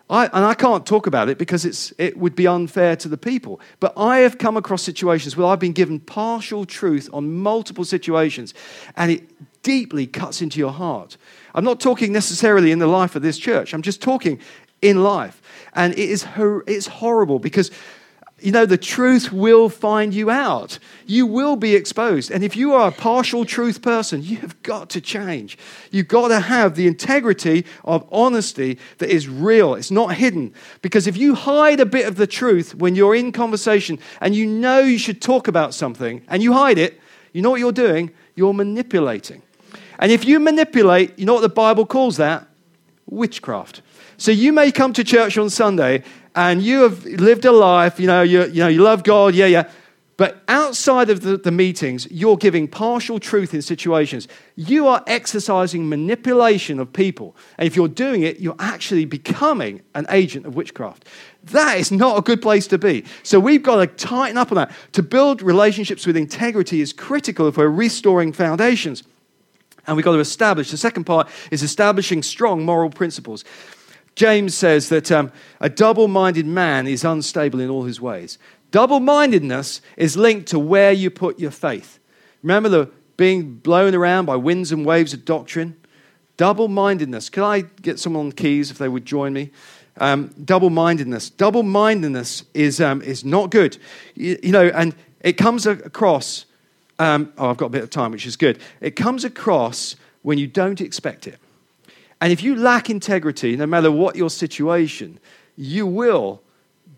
I, 0.09 0.27
and 0.27 0.45
I 0.45 0.53
can't 0.53 0.85
talk 0.85 1.05
about 1.05 1.27
it 1.27 1.37
because 1.37 1.65
it's, 1.65 1.91
it 1.97 2.15
would 2.15 2.35
be 2.35 2.47
unfair 2.47 2.95
to 2.95 3.09
the 3.09 3.17
people. 3.17 3.59
But 3.81 3.91
I 3.97 4.19
have 4.19 4.37
come 4.37 4.55
across 4.55 4.81
situations 4.81 5.35
where 5.35 5.47
I've 5.47 5.59
been 5.59 5.73
given 5.73 5.99
partial 5.99 6.65
truth 6.65 7.09
on 7.11 7.33
multiple 7.33 7.83
situations, 7.83 8.53
and 8.95 9.11
it 9.11 9.29
deeply 9.61 10.07
cuts 10.07 10.41
into 10.41 10.57
your 10.57 10.71
heart. 10.71 11.17
I'm 11.53 11.63
not 11.63 11.79
talking 11.79 12.11
necessarily 12.11 12.71
in 12.71 12.79
the 12.79 12.87
life 12.87 13.15
of 13.15 13.21
this 13.21 13.37
church, 13.37 13.73
I'm 13.73 13.81
just 13.81 14.01
talking 14.01 14.39
in 14.81 15.03
life. 15.03 15.41
And 15.73 15.93
it 15.93 16.09
is 16.09 16.25
it's 16.67 16.87
horrible 16.87 17.39
because 17.39 17.71
you 18.43 18.51
know, 18.51 18.65
the 18.65 18.77
truth 18.77 19.31
will 19.31 19.69
find 19.69 20.13
you 20.13 20.29
out. 20.29 20.77
You 21.05 21.25
will 21.25 21.55
be 21.55 21.75
exposed. 21.75 22.29
And 22.29 22.43
if 22.43 22.57
you 22.57 22.73
are 22.73 22.89
a 22.89 22.91
partial 22.91 23.45
truth 23.45 23.81
person, 23.81 24.21
you 24.21 24.35
have 24.37 24.61
got 24.63 24.89
to 24.91 25.01
change. 25.01 25.57
You've 25.91 26.09
got 26.09 26.27
to 26.27 26.41
have 26.41 26.75
the 26.75 26.85
integrity 26.85 27.65
of 27.85 28.05
honesty 28.11 28.79
that 28.97 29.09
is 29.09 29.29
real. 29.29 29.75
It's 29.75 29.91
not 29.91 30.15
hidden. 30.15 30.53
Because 30.81 31.07
if 31.07 31.15
you 31.15 31.35
hide 31.35 31.79
a 31.79 31.85
bit 31.85 32.05
of 32.05 32.17
the 32.17 32.27
truth 32.27 32.75
when 32.75 32.95
you're 32.95 33.15
in 33.15 33.31
conversation 33.31 33.97
and 34.19 34.35
you 34.35 34.45
know 34.45 34.79
you 34.79 34.97
should 34.97 35.21
talk 35.21 35.47
about 35.47 35.73
something 35.73 36.21
and 36.27 36.43
you 36.43 36.51
hide 36.51 36.77
it, 36.77 36.99
you 37.31 37.41
know 37.41 37.49
what 37.49 37.61
you're 37.61 37.71
doing? 37.71 38.11
You're 38.35 38.53
manipulating. 38.53 39.41
And 40.03 40.11
if 40.11 40.25
you 40.25 40.41
manipulate, 40.41 41.17
you 41.17 41.25
know 41.25 41.33
what 41.33 41.43
the 41.43 41.47
Bible 41.47 41.85
calls 41.85 42.17
that? 42.17 42.45
Witchcraft. 43.05 43.81
So 44.17 44.31
you 44.31 44.51
may 44.51 44.69
come 44.69 44.91
to 44.91 45.03
church 45.05 45.37
on 45.37 45.49
Sunday 45.49 46.03
and 46.35 46.61
you 46.61 46.81
have 46.81 47.05
lived 47.05 47.45
a 47.45 47.53
life, 47.53 48.01
you 48.01 48.07
know, 48.07 48.21
you, 48.21 48.43
you, 48.47 48.59
know, 48.59 48.67
you 48.67 48.81
love 48.83 49.03
God, 49.03 49.33
yeah, 49.33 49.45
yeah. 49.45 49.69
But 50.17 50.43
outside 50.49 51.09
of 51.09 51.21
the, 51.21 51.37
the 51.37 51.51
meetings, 51.51 52.05
you're 52.11 52.35
giving 52.35 52.67
partial 52.67 53.17
truth 53.17 53.53
in 53.53 53.61
situations. 53.61 54.27
You 54.57 54.89
are 54.89 55.01
exercising 55.07 55.87
manipulation 55.87 56.81
of 56.81 56.91
people. 56.91 57.33
And 57.57 57.65
if 57.65 57.77
you're 57.77 57.87
doing 57.87 58.23
it, 58.23 58.41
you're 58.41 58.57
actually 58.59 59.05
becoming 59.05 59.83
an 59.95 60.05
agent 60.09 60.45
of 60.45 60.53
witchcraft. 60.53 61.07
That 61.45 61.77
is 61.77 61.93
not 61.93 62.17
a 62.17 62.21
good 62.21 62.41
place 62.41 62.67
to 62.67 62.77
be. 62.77 63.05
So 63.23 63.39
we've 63.39 63.63
got 63.63 63.77
to 63.77 63.87
tighten 63.87 64.37
up 64.37 64.51
on 64.51 64.57
that. 64.57 64.73
To 64.91 65.01
build 65.01 65.41
relationships 65.41 66.05
with 66.05 66.17
integrity 66.17 66.81
is 66.81 66.91
critical 66.91 67.47
if 67.47 67.55
we're 67.55 67.69
restoring 67.69 68.33
foundations. 68.33 69.03
And 69.85 69.95
we've 69.95 70.05
got 70.05 70.13
to 70.13 70.19
establish, 70.19 70.71
the 70.71 70.77
second 70.77 71.03
part 71.03 71.27
is 71.51 71.61
establishing 71.63 72.23
strong 72.23 72.65
moral 72.65 72.89
principles. 72.89 73.43
James 74.15 74.55
says 74.55 74.89
that 74.89 75.11
um, 75.11 75.31
a 75.59 75.69
double 75.69 76.07
minded 76.07 76.45
man 76.45 76.87
is 76.87 77.03
unstable 77.03 77.59
in 77.59 77.69
all 77.69 77.83
his 77.83 77.99
ways. 77.99 78.37
Double 78.71 78.99
mindedness 78.99 79.81
is 79.97 80.15
linked 80.15 80.47
to 80.49 80.59
where 80.59 80.91
you 80.91 81.09
put 81.09 81.39
your 81.39 81.51
faith. 81.51 81.99
Remember 82.41 82.69
the 82.69 82.91
being 83.17 83.55
blown 83.55 83.93
around 83.93 84.25
by 84.25 84.35
winds 84.35 84.71
and 84.71 84.85
waves 84.85 85.13
of 85.13 85.25
doctrine? 85.25 85.75
Double 86.37 86.67
mindedness. 86.67 87.29
Can 87.29 87.43
I 87.43 87.61
get 87.61 87.99
someone 87.99 88.27
on 88.27 88.31
keys 88.31 88.71
if 88.71 88.77
they 88.77 88.89
would 88.89 89.05
join 89.05 89.33
me? 89.33 89.51
Um, 89.97 90.33
double 90.43 90.71
mindedness. 90.71 91.29
Double 91.29 91.61
mindedness 91.61 92.43
is, 92.53 92.81
um, 92.81 93.01
is 93.03 93.23
not 93.23 93.51
good. 93.51 93.77
You, 94.15 94.39
you 94.41 94.51
know, 94.51 94.67
and 94.69 94.95
it 95.21 95.33
comes 95.33 95.67
across 95.67 96.45
um, 96.99 97.33
oh, 97.37 97.49
I've 97.49 97.57
got 97.57 97.67
a 97.67 97.69
bit 97.69 97.83
of 97.83 97.89
time, 97.89 98.11
which 98.11 98.25
is 98.25 98.35
good. 98.35 98.59
It 98.81 98.95
comes 98.95 99.23
across 99.23 99.95
when 100.21 100.37
you 100.37 100.47
don't 100.47 100.81
expect 100.81 101.27
it. 101.27 101.39
And 102.21 102.31
if 102.31 102.41
you 102.41 102.55
lack 102.55 102.89
integrity, 102.89 103.55
no 103.57 103.65
matter 103.65 103.91
what 103.91 104.15
your 104.15 104.29
situation, 104.29 105.19
you 105.57 105.85
will 105.85 106.41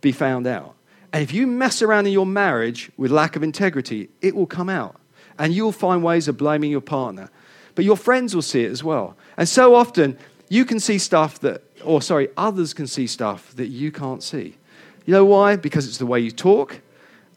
be 0.02 0.12
found 0.12 0.46
out. 0.46 0.76
And 1.12 1.24
if 1.24 1.34
you 1.34 1.48
mess 1.48 1.82
around 1.82 2.06
in 2.08 2.14
your 2.14 2.26
marriage 2.26 2.92
with 2.98 3.10
lack 3.10 3.36
of 3.36 3.42
integrity, 3.42 4.10
it 4.22 4.36
will 4.36 4.46
come 4.46 4.70
out. 4.70 5.00
And 5.40 5.54
you'll 5.54 5.72
find 5.72 6.04
ways 6.04 6.28
of 6.28 6.38
blaming 6.38 6.72
your 6.72 6.82
partner. 6.82 7.30
But 7.74 7.86
your 7.86 7.98
friends 7.98 8.36
will 8.36 8.42
see 8.42 8.64
it 8.64 8.72
as 8.72 8.84
well. 8.84 9.18
And 9.38 9.50
so 9.50 9.76
often, 9.76 10.18
you 10.50 10.64
can 10.66 10.80
see 10.80 10.98
stuff 10.98 11.40
that, 11.40 11.64
or 11.84 12.02
sorry, 12.02 12.30
others 12.38 12.74
can 12.74 12.88
see 12.88 13.08
stuff 13.08 13.54
that 13.56 13.68
you 13.68 13.92
can't 13.92 14.22
see. 14.22 14.58
You 15.06 15.14
know 15.14 15.26
why? 15.26 15.56
Because 15.56 15.88
it's 15.88 15.98
the 15.98 16.06
way 16.06 16.20
you 16.20 16.32
talk, 16.32 16.82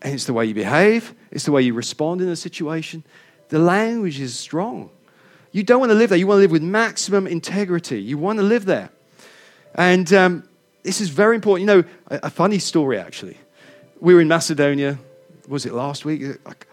and 0.02 0.14
it's 0.14 0.24
the 0.24 0.32
way 0.32 0.44
you 0.44 0.54
behave, 0.54 1.14
it's 1.30 1.44
the 1.44 1.52
way 1.52 1.62
you 1.62 1.74
respond 1.74 2.20
in 2.20 2.28
a 2.28 2.36
situation. 2.36 3.04
The 3.48 3.58
language 3.58 4.20
is 4.20 4.38
strong. 4.38 4.90
You 5.52 5.62
don't 5.62 5.80
want 5.80 5.90
to 5.90 5.94
live 5.94 6.10
there. 6.10 6.18
You 6.18 6.26
want 6.26 6.38
to 6.38 6.42
live 6.42 6.50
with 6.50 6.62
maximum 6.62 7.26
integrity. 7.26 8.00
You 8.00 8.18
want 8.18 8.38
to 8.38 8.42
live 8.42 8.66
there. 8.66 8.90
And 9.74 10.12
um, 10.12 10.48
this 10.82 11.00
is 11.00 11.08
very 11.08 11.34
important. 11.34 11.68
You 11.68 11.76
know, 11.76 11.88
a, 12.08 12.20
a 12.24 12.30
funny 12.30 12.58
story 12.58 12.98
actually. 12.98 13.38
We 14.00 14.14
were 14.14 14.20
in 14.20 14.28
Macedonia 14.28 14.98
was 15.48 15.64
it 15.64 15.72
last 15.72 16.04
week? 16.04 16.22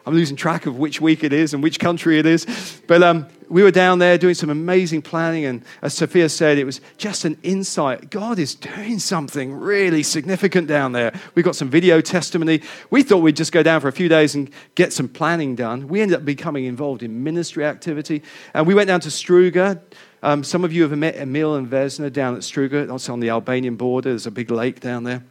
I'm 0.05 0.13
losing 0.13 0.35
track 0.35 0.65
of 0.65 0.77
which 0.77 0.99
week 0.99 1.23
it 1.23 1.31
is 1.31 1.53
and 1.53 1.63
which 1.63 1.79
country 1.79 2.19
it 2.19 2.25
is. 2.25 2.45
But 2.87 3.01
um, 3.01 3.27
we 3.47 3.63
were 3.63 3.71
down 3.71 3.99
there 3.99 4.17
doing 4.17 4.33
some 4.33 4.49
amazing 4.49 5.01
planning, 5.01 5.45
and 5.45 5.63
as 5.81 5.93
Sophia 5.93 6.27
said, 6.27 6.57
it 6.57 6.65
was 6.65 6.81
just 6.97 7.23
an 7.23 7.37
insight. 7.41 8.09
God 8.09 8.37
is 8.37 8.53
doing 8.53 8.99
something 8.99 9.53
really 9.53 10.03
significant 10.03 10.67
down 10.67 10.91
there. 10.91 11.17
We 11.35 11.43
got 11.43 11.55
some 11.55 11.69
video 11.69 12.01
testimony. 12.01 12.61
We 12.89 13.01
thought 13.01 13.19
we'd 13.19 13.37
just 13.37 13.53
go 13.53 13.63
down 13.63 13.79
for 13.79 13.87
a 13.87 13.93
few 13.93 14.09
days 14.09 14.35
and 14.35 14.49
get 14.75 14.91
some 14.91 15.07
planning 15.07 15.55
done. 15.55 15.87
We 15.87 16.01
ended 16.01 16.17
up 16.17 16.25
becoming 16.25 16.65
involved 16.65 17.01
in 17.01 17.23
ministry 17.23 17.63
activity, 17.63 18.23
and 18.53 18.67
we 18.67 18.73
went 18.73 18.87
down 18.87 18.99
to 19.01 19.09
Struga. 19.09 19.79
Um, 20.21 20.43
some 20.43 20.63
of 20.65 20.73
you 20.73 20.81
have 20.81 20.97
met 20.97 21.15
Emil 21.15 21.55
and 21.55 21.69
Vesna 21.69 22.11
down 22.11 22.35
at 22.35 22.41
Struga. 22.41 22.87
That's 22.87 23.09
on 23.09 23.21
the 23.21 23.29
Albanian 23.29 23.75
border. 23.75 24.09
There's 24.09 24.27
a 24.27 24.31
big 24.31 24.51
lake 24.51 24.81
down 24.81 25.03
there 25.03 25.23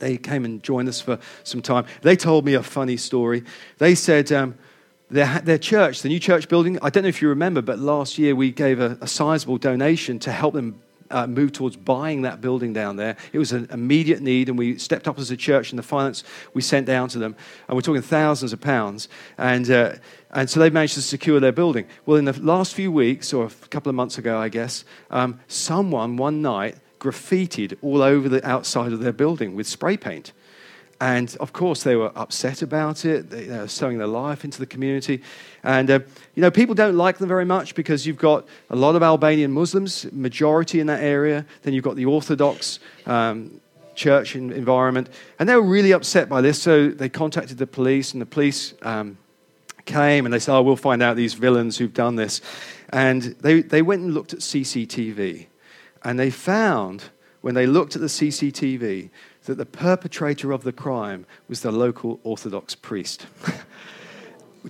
they 0.00 0.16
came 0.16 0.44
and 0.44 0.62
joined 0.62 0.88
us 0.88 1.00
for 1.00 1.18
some 1.44 1.62
time. 1.62 1.86
They 2.02 2.16
told 2.16 2.44
me 2.44 2.54
a 2.54 2.62
funny 2.62 2.96
story. 2.96 3.44
They 3.78 3.94
said 3.94 4.30
um, 4.32 4.54
their, 5.10 5.40
their 5.40 5.58
church, 5.58 6.02
the 6.02 6.08
new 6.08 6.20
church 6.20 6.48
building, 6.48 6.78
I 6.82 6.90
don't 6.90 7.02
know 7.02 7.08
if 7.08 7.22
you 7.22 7.28
remember, 7.28 7.62
but 7.62 7.78
last 7.78 8.18
year 8.18 8.34
we 8.34 8.52
gave 8.52 8.80
a, 8.80 8.98
a 9.00 9.06
sizable 9.06 9.58
donation 9.58 10.18
to 10.20 10.32
help 10.32 10.54
them 10.54 10.80
uh, 11.10 11.26
move 11.26 11.52
towards 11.52 11.76
buying 11.76 12.22
that 12.22 12.40
building 12.40 12.72
down 12.72 12.96
there. 12.96 13.16
It 13.32 13.38
was 13.38 13.52
an 13.52 13.68
immediate 13.70 14.20
need, 14.20 14.48
and 14.48 14.58
we 14.58 14.78
stepped 14.78 15.08
up 15.08 15.18
as 15.18 15.30
a 15.30 15.36
church, 15.36 15.70
and 15.70 15.78
the 15.78 15.82
finance 15.82 16.24
we 16.54 16.62
sent 16.62 16.86
down 16.86 17.08
to 17.08 17.18
them, 17.18 17.34
and 17.66 17.76
we're 17.76 17.82
talking 17.82 18.02
thousands 18.02 18.52
of 18.52 18.60
pounds. 18.60 19.08
And, 19.38 19.70
uh, 19.70 19.94
and 20.32 20.50
so 20.50 20.60
they 20.60 20.70
managed 20.70 20.94
to 20.94 21.02
secure 21.02 21.40
their 21.40 21.52
building. 21.52 21.86
Well, 22.04 22.18
in 22.18 22.24
the 22.26 22.38
last 22.40 22.74
few 22.74 22.92
weeks, 22.92 23.32
or 23.32 23.46
a 23.46 23.68
couple 23.68 23.88
of 23.88 23.96
months 23.96 24.18
ago, 24.18 24.38
I 24.38 24.48
guess, 24.48 24.84
um, 25.10 25.40
someone 25.48 26.16
one 26.16 26.42
night 26.42 26.76
graffitied 26.98 27.76
all 27.82 28.02
over 28.02 28.28
the 28.28 28.46
outside 28.46 28.92
of 28.92 29.00
their 29.00 29.12
building 29.12 29.54
with 29.54 29.66
spray 29.66 29.96
paint. 29.96 30.32
And 31.00 31.36
of 31.38 31.52
course, 31.52 31.84
they 31.84 31.94
were 31.94 32.10
upset 32.16 32.60
about 32.60 33.04
it. 33.04 33.30
They, 33.30 33.46
were 33.46 33.68
sowing 33.68 33.98
their 33.98 34.08
life 34.08 34.44
into 34.44 34.58
the 34.58 34.66
community. 34.66 35.22
And, 35.62 35.88
uh, 35.90 36.00
you 36.34 36.42
know, 36.42 36.50
people 36.50 36.74
don't 36.74 36.96
like 36.96 37.18
them 37.18 37.28
very 37.28 37.44
much 37.44 37.76
because 37.76 38.04
you've 38.04 38.18
got 38.18 38.46
a 38.70 38.76
lot 38.76 38.96
of 38.96 39.02
Albanian 39.02 39.52
Muslims, 39.52 40.10
majority 40.12 40.80
in 40.80 40.88
that 40.88 41.00
area. 41.00 41.46
Then 41.62 41.72
you've 41.72 41.84
got 41.84 41.94
the 41.94 42.06
Orthodox 42.06 42.80
um, 43.06 43.60
church 43.94 44.34
environment. 44.34 45.08
And 45.38 45.48
they 45.48 45.54
were 45.54 45.62
really 45.62 45.92
upset 45.92 46.28
by 46.28 46.40
this. 46.40 46.60
So 46.60 46.88
they 46.88 47.08
contacted 47.08 47.58
the 47.58 47.66
police, 47.66 48.12
and 48.12 48.20
the 48.20 48.26
police 48.26 48.74
um, 48.82 49.18
came 49.84 50.24
and 50.24 50.32
they 50.32 50.38
said, 50.38 50.54
Oh, 50.54 50.62
we'll 50.62 50.76
find 50.76 51.02
out 51.02 51.16
these 51.16 51.34
villains 51.34 51.78
who've 51.78 51.94
done 51.94 52.16
this. 52.16 52.40
And 52.90 53.22
they, 53.22 53.62
they 53.62 53.82
went 53.82 54.02
and 54.02 54.14
looked 54.14 54.32
at 54.32 54.40
CCTV. 54.40 55.46
And 56.04 56.18
they 56.18 56.30
found, 56.30 57.04
when 57.40 57.54
they 57.54 57.66
looked 57.66 57.94
at 57.94 58.00
the 58.00 58.08
CCTV, 58.08 59.10
that 59.44 59.56
the 59.56 59.66
perpetrator 59.66 60.52
of 60.52 60.62
the 60.62 60.72
crime 60.72 61.26
was 61.48 61.60
the 61.60 61.72
local 61.72 62.20
Orthodox 62.22 62.74
priest. 62.74 63.26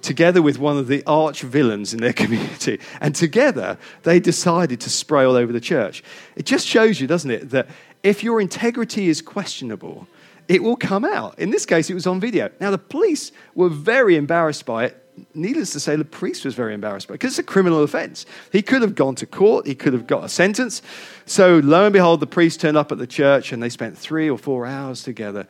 together 0.03 0.41
with 0.43 0.59
one 0.59 0.77
of 0.77 0.87
the 0.87 1.03
arch 1.07 1.43
villains 1.43 1.93
in 1.93 2.01
their 2.01 2.13
community. 2.25 2.79
And 3.01 3.15
together, 3.15 3.79
they 4.03 4.21
decided 4.21 4.81
to 4.83 4.91
spray 4.91 5.25
all 5.25 5.35
over 5.35 5.53
the 5.53 5.61
church. 5.61 6.03
It 6.37 6.47
just 6.47 6.67
shows 6.67 7.01
you, 7.01 7.07
doesn't 7.07 7.31
it, 7.31 7.51
that 7.51 7.69
if 8.03 8.23
your 8.23 8.41
integrity 8.41 9.09
is 9.09 9.21
questionable, 9.21 10.07
it 10.47 10.63
will 10.63 10.77
come 10.77 11.05
out. 11.05 11.39
In 11.39 11.51
this 11.51 11.67
case, 11.67 11.91
it 11.91 11.95
was 11.95 12.07
on 12.07 12.21
video. 12.21 12.51
Now, 12.61 12.71
the 12.71 12.79
police 12.79 13.33
were 13.55 13.69
very 13.69 14.17
embarrassed 14.17 14.65
by 14.65 14.87
it 14.87 15.05
needless 15.35 15.73
to 15.73 15.81
say, 15.81 15.97
the 15.97 16.05
priest 16.05 16.45
was 16.45 16.55
very 16.55 16.75
embarrassed 16.75 17.09
by 17.09 17.15
because 17.15 17.33
it's 17.33 17.39
a 17.39 17.43
criminal 17.43 17.83
offense. 17.83 18.27
He 18.53 18.63
could 18.63 18.83
have 18.83 18.95
gone 18.95 19.15
to 19.17 19.27
court, 19.27 19.67
he 19.67 19.75
could 19.75 19.93
have 19.93 20.07
got 20.07 20.25
a 20.25 20.29
sentence. 20.29 20.83
So, 21.27 21.59
lo 21.59 21.85
and 21.85 21.93
behold, 21.93 22.21
the 22.21 22.27
priest 22.27 22.61
turned 22.61 22.77
up 22.77 22.93
at 22.93 22.99
the 22.99 23.07
church 23.07 23.53
and 23.53 23.63
they 23.63 23.69
spent 23.69 23.97
three 23.97 24.29
or 24.29 24.39
four 24.39 24.67
hours 24.67 25.03
together. 25.03 25.47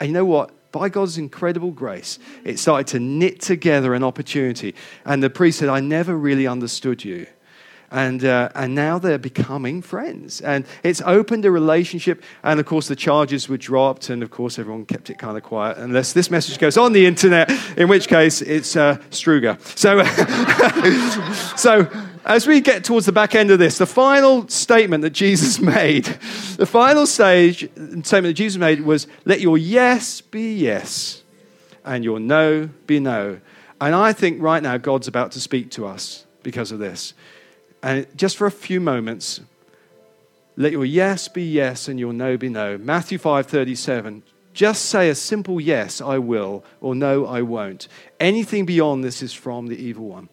And 0.00 0.08
you 0.08 0.14
know 0.14 0.24
what? 0.24 0.50
By 0.72 0.88
God's 0.88 1.18
incredible 1.18 1.70
grace, 1.70 2.18
it 2.44 2.58
started 2.58 2.88
to 2.88 2.98
knit 2.98 3.40
together 3.40 3.94
an 3.94 4.02
opportunity. 4.02 4.74
And 5.04 5.22
the 5.22 5.30
priest 5.30 5.60
said, 5.60 5.68
I 5.68 5.80
never 5.80 6.16
really 6.16 6.46
understood 6.46 7.04
you 7.04 7.26
and, 7.90 8.24
uh, 8.24 8.48
and 8.54 8.74
now 8.74 8.98
they're 8.98 9.18
becoming 9.18 9.82
friends. 9.82 10.40
And 10.40 10.66
it's 10.82 11.00
opened 11.02 11.44
a 11.44 11.50
relationship. 11.50 12.22
And 12.42 12.58
of 12.58 12.66
course, 12.66 12.88
the 12.88 12.96
charges 12.96 13.48
were 13.48 13.56
dropped, 13.56 14.10
and 14.10 14.22
of 14.22 14.30
course, 14.30 14.58
everyone 14.58 14.86
kept 14.86 15.10
it 15.10 15.18
kind 15.18 15.36
of 15.36 15.42
quiet, 15.42 15.78
unless 15.78 16.12
this 16.12 16.30
message 16.30 16.58
goes 16.58 16.76
on 16.76 16.92
the 16.92 17.06
internet, 17.06 17.50
in 17.76 17.88
which 17.88 18.08
case 18.08 18.42
it's 18.42 18.76
uh, 18.76 18.96
Struger. 19.10 19.60
So, 19.78 20.02
so, 21.56 21.88
as 22.24 22.46
we 22.46 22.60
get 22.60 22.84
towards 22.84 23.06
the 23.06 23.12
back 23.12 23.34
end 23.34 23.50
of 23.50 23.58
this, 23.58 23.78
the 23.78 23.86
final 23.86 24.48
statement 24.48 25.02
that 25.02 25.10
Jesus 25.10 25.58
made, 25.60 26.04
the 26.56 26.66
final 26.66 27.06
stage 27.06 27.60
statement 27.60 28.06
that 28.06 28.34
Jesus 28.34 28.58
made 28.58 28.80
was, 28.80 29.06
Let 29.24 29.40
your 29.40 29.58
yes 29.58 30.20
be 30.20 30.54
yes, 30.54 31.22
and 31.84 32.02
your 32.02 32.18
no 32.18 32.70
be 32.86 32.98
no. 32.98 33.40
And 33.80 33.94
I 33.94 34.12
think 34.12 34.40
right 34.42 34.62
now 34.62 34.78
God's 34.78 35.08
about 35.08 35.32
to 35.32 35.40
speak 35.40 35.70
to 35.72 35.86
us 35.86 36.24
because 36.42 36.72
of 36.72 36.78
this. 36.78 37.12
And 37.84 38.06
just 38.16 38.38
for 38.38 38.46
a 38.46 38.50
few 38.50 38.80
moments, 38.80 39.42
let 40.56 40.72
your 40.72 40.86
yes 40.86 41.28
be 41.28 41.44
yes 41.44 41.86
and 41.86 42.00
your 42.00 42.14
no 42.14 42.38
be 42.38 42.48
no. 42.48 42.78
Matthew 42.78 43.18
5:37. 43.18 44.22
Just 44.54 44.86
say 44.86 45.10
a 45.10 45.14
simple 45.14 45.60
yes, 45.60 46.00
I 46.00 46.16
will, 46.16 46.64
or 46.80 46.94
no, 46.94 47.26
I 47.26 47.42
won't. 47.42 47.86
Anything 48.18 48.64
beyond 48.64 49.04
this 49.04 49.22
is 49.22 49.34
from 49.34 49.66
the 49.66 49.76
evil 49.76 50.06
one. 50.06 50.30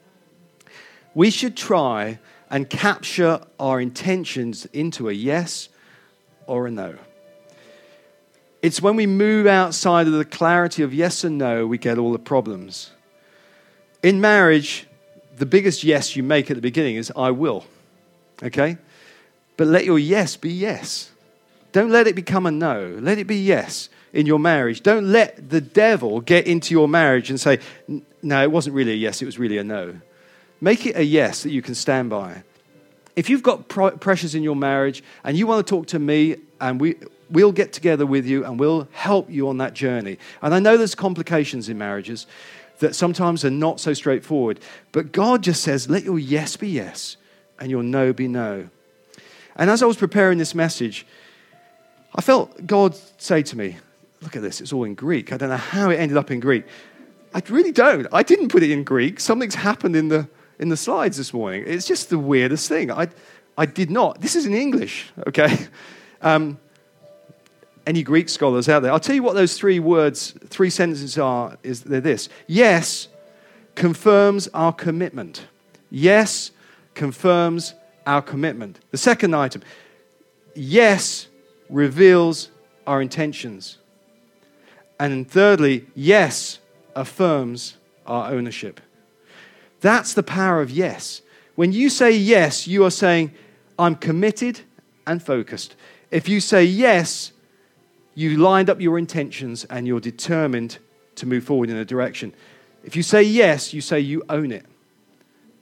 We 1.14 1.30
should 1.30 1.58
try 1.58 2.20
and 2.50 2.70
capture 2.70 3.42
our 3.60 3.82
intentions 3.82 4.66
into 4.68 5.10
a 5.10 5.14
yes 5.14 5.68
or 6.48 6.68
a 6.68 6.72
no. 6.72 6.96
It's 8.62 8.82
when 8.82 8.96
we 8.96 9.08
move 9.08 9.46
outside 9.46 10.08
of 10.08 10.14
the 10.14 10.24
clarity 10.24 10.84
of 10.84 10.94
yes 10.94 11.26
and 11.26 11.38
no, 11.38 11.68
we 11.68 11.78
get 11.78 11.98
all 11.98 12.14
the 12.14 12.20
problems. 12.20 12.92
In 14.02 14.22
marriage, 14.22 14.88
the 15.38 15.46
biggest 15.46 15.84
yes 15.84 16.16
you 16.16 16.24
make 16.24 16.50
at 16.52 16.56
the 16.56 16.62
beginning 16.62 16.96
is, 16.96 17.12
I 17.16 17.32
will. 17.32 17.66
Okay? 18.44 18.78
But 19.58 19.68
let 19.68 19.86
your 19.86 20.00
yes 20.00 20.36
be 20.36 20.52
yes. 20.52 21.12
Don't 21.72 21.92
let 21.92 22.08
it 22.08 22.16
become 22.16 22.46
a 22.46 22.52
no. 22.52 22.98
Let 23.00 23.18
it 23.18 23.26
be 23.26 23.38
yes 23.38 23.90
in 24.14 24.26
your 24.26 24.40
marriage. 24.40 24.82
Don't 24.82 25.12
let 25.12 25.50
the 25.50 25.62
devil 25.62 26.22
get 26.22 26.48
into 26.48 26.74
your 26.74 26.88
marriage 26.88 27.30
and 27.30 27.40
say, 27.40 27.60
no, 28.22 28.42
it 28.44 28.52
wasn't 28.52 28.76
really 28.76 28.92
a 28.92 28.96
yes, 28.96 29.22
it 29.22 29.26
was 29.26 29.40
really 29.40 29.58
a 29.58 29.64
no. 29.64 30.00
Make 30.60 30.86
it 30.86 30.96
a 30.96 31.04
yes 31.04 31.44
that 31.44 31.52
you 31.52 31.62
can 31.62 31.76
stand 31.76 32.10
by. 32.10 32.44
If 33.16 33.30
you've 33.30 33.44
got 33.44 33.68
pressures 33.68 34.36
in 34.36 34.44
your 34.44 34.56
marriage 34.56 35.04
and 35.24 35.38
you 35.38 35.48
want 35.48 35.66
to 35.66 35.70
talk 35.70 35.88
to 35.88 36.00
me 36.00 36.38
and 36.60 36.80
we, 36.80 36.96
we'll 37.30 37.52
get 37.52 37.74
together 37.74 38.06
with 38.06 38.26
you 38.26 38.46
and 38.46 38.60
we'll 38.60 38.88
help 38.92 39.30
you 39.30 39.50
on 39.50 39.58
that 39.58 39.74
journey. 39.74 40.18
And 40.42 40.54
I 40.54 40.60
know 40.60 40.78
there's 40.78 40.96
complications 40.96 41.68
in 41.68 41.78
marriages 41.78 42.28
that 42.82 42.96
sometimes 42.96 43.46
are 43.46 43.50
not 43.50 43.80
so 43.80 43.94
straightforward. 43.94 44.60
But 44.92 45.12
God 45.12 45.42
just 45.44 45.64
says, 45.64 45.90
let 45.90 46.04
your 46.04 46.20
yes 46.20 46.58
be 46.58 46.68
yes 46.68 47.18
and 47.60 47.72
your 47.72 47.84
no 47.84 48.12
be 48.12 48.28
no. 48.28 48.70
And 49.56 49.70
as 49.70 49.82
I 49.82 49.86
was 49.86 49.98
preparing 49.98 50.38
this 50.38 50.54
message, 50.54 51.06
I 52.14 52.22
felt 52.22 52.68
God 52.68 52.96
say 53.18 53.42
to 53.44 53.58
me, 53.58 53.78
Look 54.22 54.36
at 54.36 54.44
this, 54.44 54.62
it's 54.62 54.72
all 54.72 54.84
in 54.84 54.94
Greek. 54.94 55.34
I 55.34 55.38
don't 55.38 55.50
know 55.50 55.58
how 55.58 55.90
it 55.90 55.96
ended 55.96 56.16
up 56.16 56.30
in 56.30 56.40
Greek. 56.40 56.66
I 57.34 57.42
really 57.50 57.72
don't. 57.72 58.06
I 58.12 58.22
didn't 58.22 58.50
put 58.50 58.62
it 58.62 58.70
in 58.70 58.84
Greek. 58.84 59.20
Something's 59.20 59.56
happened 59.56 59.96
in 59.96 60.10
the, 60.10 60.30
in 60.60 60.70
the 60.70 60.78
slides 60.78 61.18
this 61.18 61.34
morning. 61.34 61.64
It's 61.66 61.88
just 61.88 62.12
the 62.12 62.20
weirdest 62.20 62.70
thing. 62.70 62.92
I, 62.92 63.08
I 63.58 63.66
did 63.66 63.90
not. 63.90 64.22
This 64.22 64.36
is 64.36 64.46
in 64.46 64.54
English, 64.54 65.12
okay? 65.26 65.58
Um, 66.22 66.60
any 67.92 68.04
Greek 68.04 68.30
scholars 68.30 68.70
out 68.70 68.82
there. 68.84 68.90
I'll 68.94 69.02
tell 69.02 69.16
you 69.16 69.22
what 69.22 69.36
those 69.36 69.58
three 69.58 69.78
words, 69.78 70.34
three 70.48 70.70
sentences 70.70 71.18
are, 71.18 71.58
is 71.62 71.82
they're 71.82 72.00
this. 72.00 72.30
Yes 72.48 73.10
confirms 73.76 74.48
our 74.54 74.72
commitment. 74.72 75.46
Yes 75.90 76.52
confirms 76.94 77.74
our 78.08 78.22
commitment. 78.22 78.80
The 78.92 78.98
second 78.98 79.36
item, 79.36 79.62
yes 80.56 81.28
reveals 81.70 82.50
our 82.88 83.02
intentions. 83.02 83.78
And 84.98 85.30
thirdly, 85.30 85.86
yes 85.94 86.60
affirms 86.96 87.76
our 88.06 88.32
ownership. 88.32 88.80
That's 89.82 90.14
the 90.14 90.24
power 90.24 90.62
of 90.62 90.72
yes. 90.72 91.22
When 91.56 91.74
you 91.74 91.90
say 91.90 92.12
yes, 92.12 92.68
you 92.68 92.86
are 92.86 92.92
saying, 92.92 93.34
I'm 93.78 93.96
committed 93.96 94.62
and 95.06 95.22
focused. 95.22 95.76
If 96.10 96.30
you 96.30 96.40
say 96.40 96.64
yes, 96.64 97.34
you 98.14 98.38
lined 98.38 98.70
up 98.70 98.82
your 98.82 98.98
intentions 98.98 99.66
and 99.66 99.88
you're 99.88 100.00
determined 100.00 100.78
to 101.16 101.26
move 101.26 101.44
forward 101.44 101.70
in 101.70 101.78
a 101.78 101.86
direction. 101.86 102.34
If 102.84 102.96
you 102.96 103.04
say 103.04 103.24
yes, 103.24 103.74
you 103.74 103.82
say 103.82 104.00
you 104.00 104.24
own 104.30 104.52
it. 104.52 104.66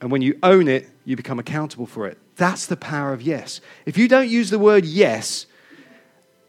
And 0.00 0.10
when 0.10 0.22
you 0.22 0.38
own 0.42 0.68
it, 0.68 0.88
you 1.04 1.16
become 1.16 1.38
accountable 1.38 1.86
for 1.86 2.06
it. 2.06 2.18
That's 2.36 2.66
the 2.66 2.76
power 2.76 3.12
of 3.12 3.20
yes. 3.20 3.60
If 3.84 3.98
you 3.98 4.08
don't 4.08 4.28
use 4.28 4.50
the 4.50 4.58
word 4.58 4.84
yes, 4.84 5.46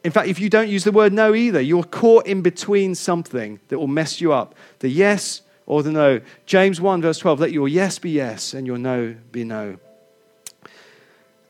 in 0.04 0.12
fact, 0.12 0.28
if 0.28 0.40
you 0.40 0.50
don't 0.50 0.70
use 0.70 0.84
the 0.84 0.92
word 0.92 1.14
no 1.14 1.36
either, 1.36 1.62
you're 1.62 1.84
caught 1.84 2.26
in 2.26 2.42
between 2.42 2.96
something 2.96 3.60
that 3.68 3.78
will 3.78 3.88
mess 3.88 4.20
you 4.20 4.34
up 4.34 4.56
the 4.80 4.90
yes 4.90 5.42
or 5.68 5.84
the 5.84 5.92
no. 5.92 6.22
James 6.46 6.82
1, 6.82 7.02
verse 7.02 7.20
12 7.20 7.40
let 7.40 7.52
your 7.52 7.68
yes 7.68 8.00
be 8.00 8.10
yes 8.10 8.54
and 8.54 8.66
your 8.66 8.78
no 8.78 9.16
be 9.32 9.44
no. 9.44 9.78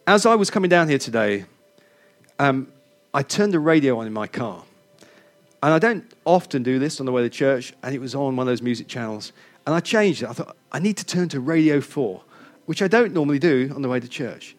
As 0.06 0.26
I 0.26 0.36
was 0.36 0.50
coming 0.50 0.70
down 0.70 0.90
here 0.90 0.98
today, 0.98 1.46
um, 2.40 2.68
I 3.14 3.24
turned 3.24 3.54
the 3.54 3.60
radio 3.60 4.00
on 4.00 4.08
in 4.08 4.14
my 4.14 4.28
car. 4.28 4.64
And 5.64 5.74
I 5.74 5.80
don't 5.80 6.12
often 6.26 6.64
do 6.64 6.80
this 6.80 7.00
on 7.00 7.06
the 7.06 7.12
way 7.12 7.22
to 7.22 7.30
church, 7.30 7.74
and 7.84 7.94
it 7.94 8.00
was 8.00 8.16
on 8.16 8.36
one 8.36 8.48
of 8.48 8.52
those 8.52 8.62
music 8.62 8.88
channels. 8.88 9.32
And 9.66 9.76
I 9.76 9.80
changed 9.80 10.24
it. 10.24 10.30
I 10.30 10.34
thought, 10.34 10.56
I 10.72 10.80
need 10.80 10.98
to 10.98 11.06
turn 11.06 11.30
to 11.30 11.40
Radio 11.40 11.82
4, 11.82 12.22
which 12.66 12.82
I 12.82 12.88
don't 12.88 13.14
normally 13.14 13.38
do 13.38 13.72
on 13.76 13.82
the 13.82 13.90
way 13.90 14.00
to 14.00 14.08
church. 14.08 14.56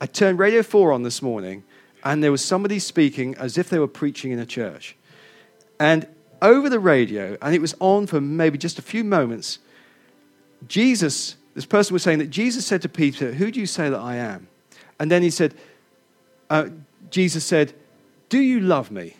I 0.00 0.06
turned 0.06 0.38
Radio 0.38 0.62
4 0.62 0.92
on 0.92 1.02
this 1.02 1.20
morning, 1.20 1.64
and 2.02 2.22
there 2.22 2.32
was 2.32 2.42
somebody 2.42 2.78
speaking 2.78 3.34
as 3.34 3.58
if 3.58 3.68
they 3.68 3.78
were 3.78 3.88
preaching 3.88 4.30
in 4.30 4.38
a 4.38 4.46
church. 4.46 4.96
And 5.78 6.06
over 6.40 6.70
the 6.70 6.80
radio, 6.80 7.36
and 7.42 7.54
it 7.54 7.60
was 7.60 7.74
on 7.80 8.06
for 8.06 8.20
maybe 8.20 8.56
just 8.56 8.78
a 8.78 8.82
few 8.82 9.04
moments, 9.04 9.58
Jesus, 10.66 11.36
this 11.54 11.66
person 11.66 11.92
was 11.92 12.02
saying 12.02 12.20
that 12.20 12.30
Jesus 12.30 12.64
said 12.64 12.80
to 12.82 12.88
Peter, 12.88 13.32
Who 13.32 13.50
do 13.50 13.60
you 13.60 13.66
say 13.66 13.90
that 13.90 13.98
I 13.98 14.16
am? 14.16 14.48
And 14.98 15.10
then 15.10 15.22
he 15.22 15.30
said, 15.30 15.54
uh, 16.48 16.68
Jesus 17.10 17.44
said, 17.44 17.74
do 18.28 18.38
you 18.38 18.60
love 18.60 18.90
me? 18.90 19.16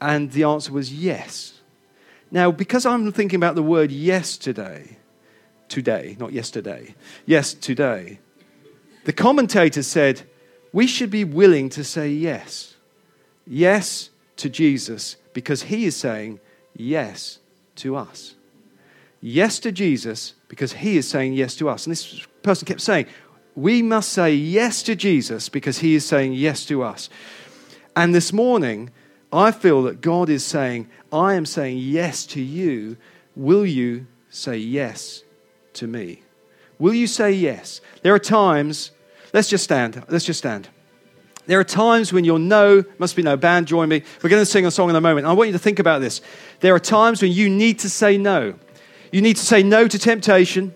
And 0.00 0.32
the 0.32 0.44
answer 0.44 0.72
was 0.72 0.92
yes. 0.92 1.60
Now, 2.30 2.50
because 2.50 2.84
I'm 2.84 3.12
thinking 3.12 3.36
about 3.36 3.54
the 3.54 3.62
word 3.62 3.90
yes 3.90 4.36
today, 4.36 4.98
today, 5.68 6.16
not 6.18 6.32
yesterday, 6.32 6.94
yes, 7.24 7.54
today, 7.54 8.18
the 9.04 9.12
commentator 9.12 9.82
said, 9.82 10.22
we 10.72 10.86
should 10.86 11.10
be 11.10 11.24
willing 11.24 11.68
to 11.70 11.84
say 11.84 12.08
yes. 12.08 12.74
Yes 13.46 14.10
to 14.36 14.50
Jesus 14.50 15.16
because 15.32 15.62
he 15.62 15.86
is 15.86 15.96
saying 15.96 16.40
yes 16.74 17.38
to 17.76 17.96
us. 17.96 18.34
Yes 19.20 19.58
to 19.60 19.72
Jesus 19.72 20.34
because 20.48 20.72
he 20.74 20.96
is 20.96 21.08
saying 21.08 21.34
yes 21.34 21.54
to 21.56 21.68
us. 21.68 21.86
And 21.86 21.92
this 21.92 22.26
person 22.42 22.66
kept 22.66 22.80
saying, 22.80 23.06
we 23.54 23.80
must 23.80 24.12
say 24.12 24.34
yes 24.34 24.82
to 24.82 24.94
Jesus 24.94 25.48
because 25.48 25.78
he 25.78 25.94
is 25.94 26.04
saying 26.04 26.34
yes 26.34 26.66
to 26.66 26.82
us. 26.82 27.08
And 27.96 28.14
this 28.14 28.30
morning, 28.30 28.90
I 29.32 29.50
feel 29.50 29.82
that 29.84 30.02
God 30.02 30.28
is 30.28 30.44
saying, 30.44 30.88
I 31.10 31.32
am 31.34 31.46
saying 31.46 31.78
yes 31.78 32.26
to 32.26 32.42
you. 32.42 32.98
Will 33.34 33.64
you 33.64 34.06
say 34.28 34.58
yes 34.58 35.24
to 35.72 35.86
me? 35.86 36.22
Will 36.78 36.92
you 36.92 37.06
say 37.06 37.32
yes? 37.32 37.80
There 38.02 38.14
are 38.14 38.18
times, 38.18 38.90
let's 39.32 39.48
just 39.48 39.64
stand. 39.64 40.04
Let's 40.08 40.26
just 40.26 40.38
stand. 40.38 40.68
There 41.46 41.58
are 41.58 41.64
times 41.64 42.12
when 42.12 42.24
your 42.24 42.38
no 42.38 42.84
must 42.98 43.16
be 43.16 43.22
no. 43.22 43.36
Band, 43.36 43.66
join 43.66 43.88
me. 43.88 44.02
We're 44.22 44.30
going 44.30 44.42
to 44.42 44.46
sing 44.46 44.66
a 44.66 44.70
song 44.70 44.90
in 44.90 44.96
a 44.96 45.00
moment. 45.00 45.26
I 45.26 45.32
want 45.32 45.48
you 45.48 45.52
to 45.54 45.58
think 45.58 45.78
about 45.78 46.00
this. 46.00 46.20
There 46.60 46.74
are 46.74 46.80
times 46.80 47.22
when 47.22 47.32
you 47.32 47.48
need 47.48 47.78
to 47.78 47.88
say 47.88 48.18
no. 48.18 48.56
You 49.10 49.22
need 49.22 49.36
to 49.36 49.44
say 49.44 49.62
no 49.62 49.88
to 49.88 49.98
temptation. 49.98 50.74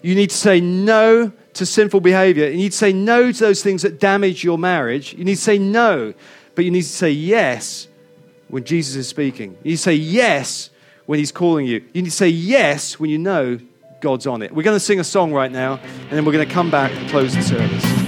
You 0.00 0.14
need 0.14 0.30
to 0.30 0.36
say 0.36 0.60
no 0.60 1.32
to 1.54 1.66
sinful 1.66 2.00
behavior. 2.00 2.48
You 2.48 2.56
need 2.56 2.72
to 2.72 2.78
say 2.78 2.92
no 2.92 3.30
to 3.30 3.38
those 3.38 3.62
things 3.62 3.82
that 3.82 4.00
damage 4.00 4.42
your 4.42 4.58
marriage. 4.58 5.12
You 5.14 5.24
need 5.24 5.34
to 5.34 5.40
say 5.40 5.58
no, 5.58 6.14
but 6.54 6.64
you 6.64 6.70
need 6.70 6.82
to 6.82 6.88
say 6.88 7.10
yes 7.10 7.88
when 8.48 8.64
Jesus 8.64 8.96
is 8.96 9.08
speaking. 9.08 9.56
You 9.62 9.76
say 9.76 9.94
yes 9.94 10.70
when 11.06 11.18
he's 11.18 11.32
calling 11.32 11.66
you. 11.66 11.84
You 11.92 12.02
need 12.02 12.10
to 12.10 12.16
say 12.16 12.28
yes 12.28 12.98
when 13.00 13.10
you 13.10 13.18
know 13.18 13.58
God's 14.00 14.26
on 14.26 14.42
it. 14.42 14.54
We're 14.54 14.62
going 14.62 14.76
to 14.76 14.80
sing 14.80 15.00
a 15.00 15.04
song 15.04 15.32
right 15.32 15.50
now, 15.50 15.74
and 15.76 16.10
then 16.10 16.24
we're 16.24 16.32
going 16.32 16.46
to 16.46 16.54
come 16.54 16.70
back 16.70 16.92
and 16.92 17.08
close 17.08 17.34
the 17.34 17.42
service. 17.42 18.01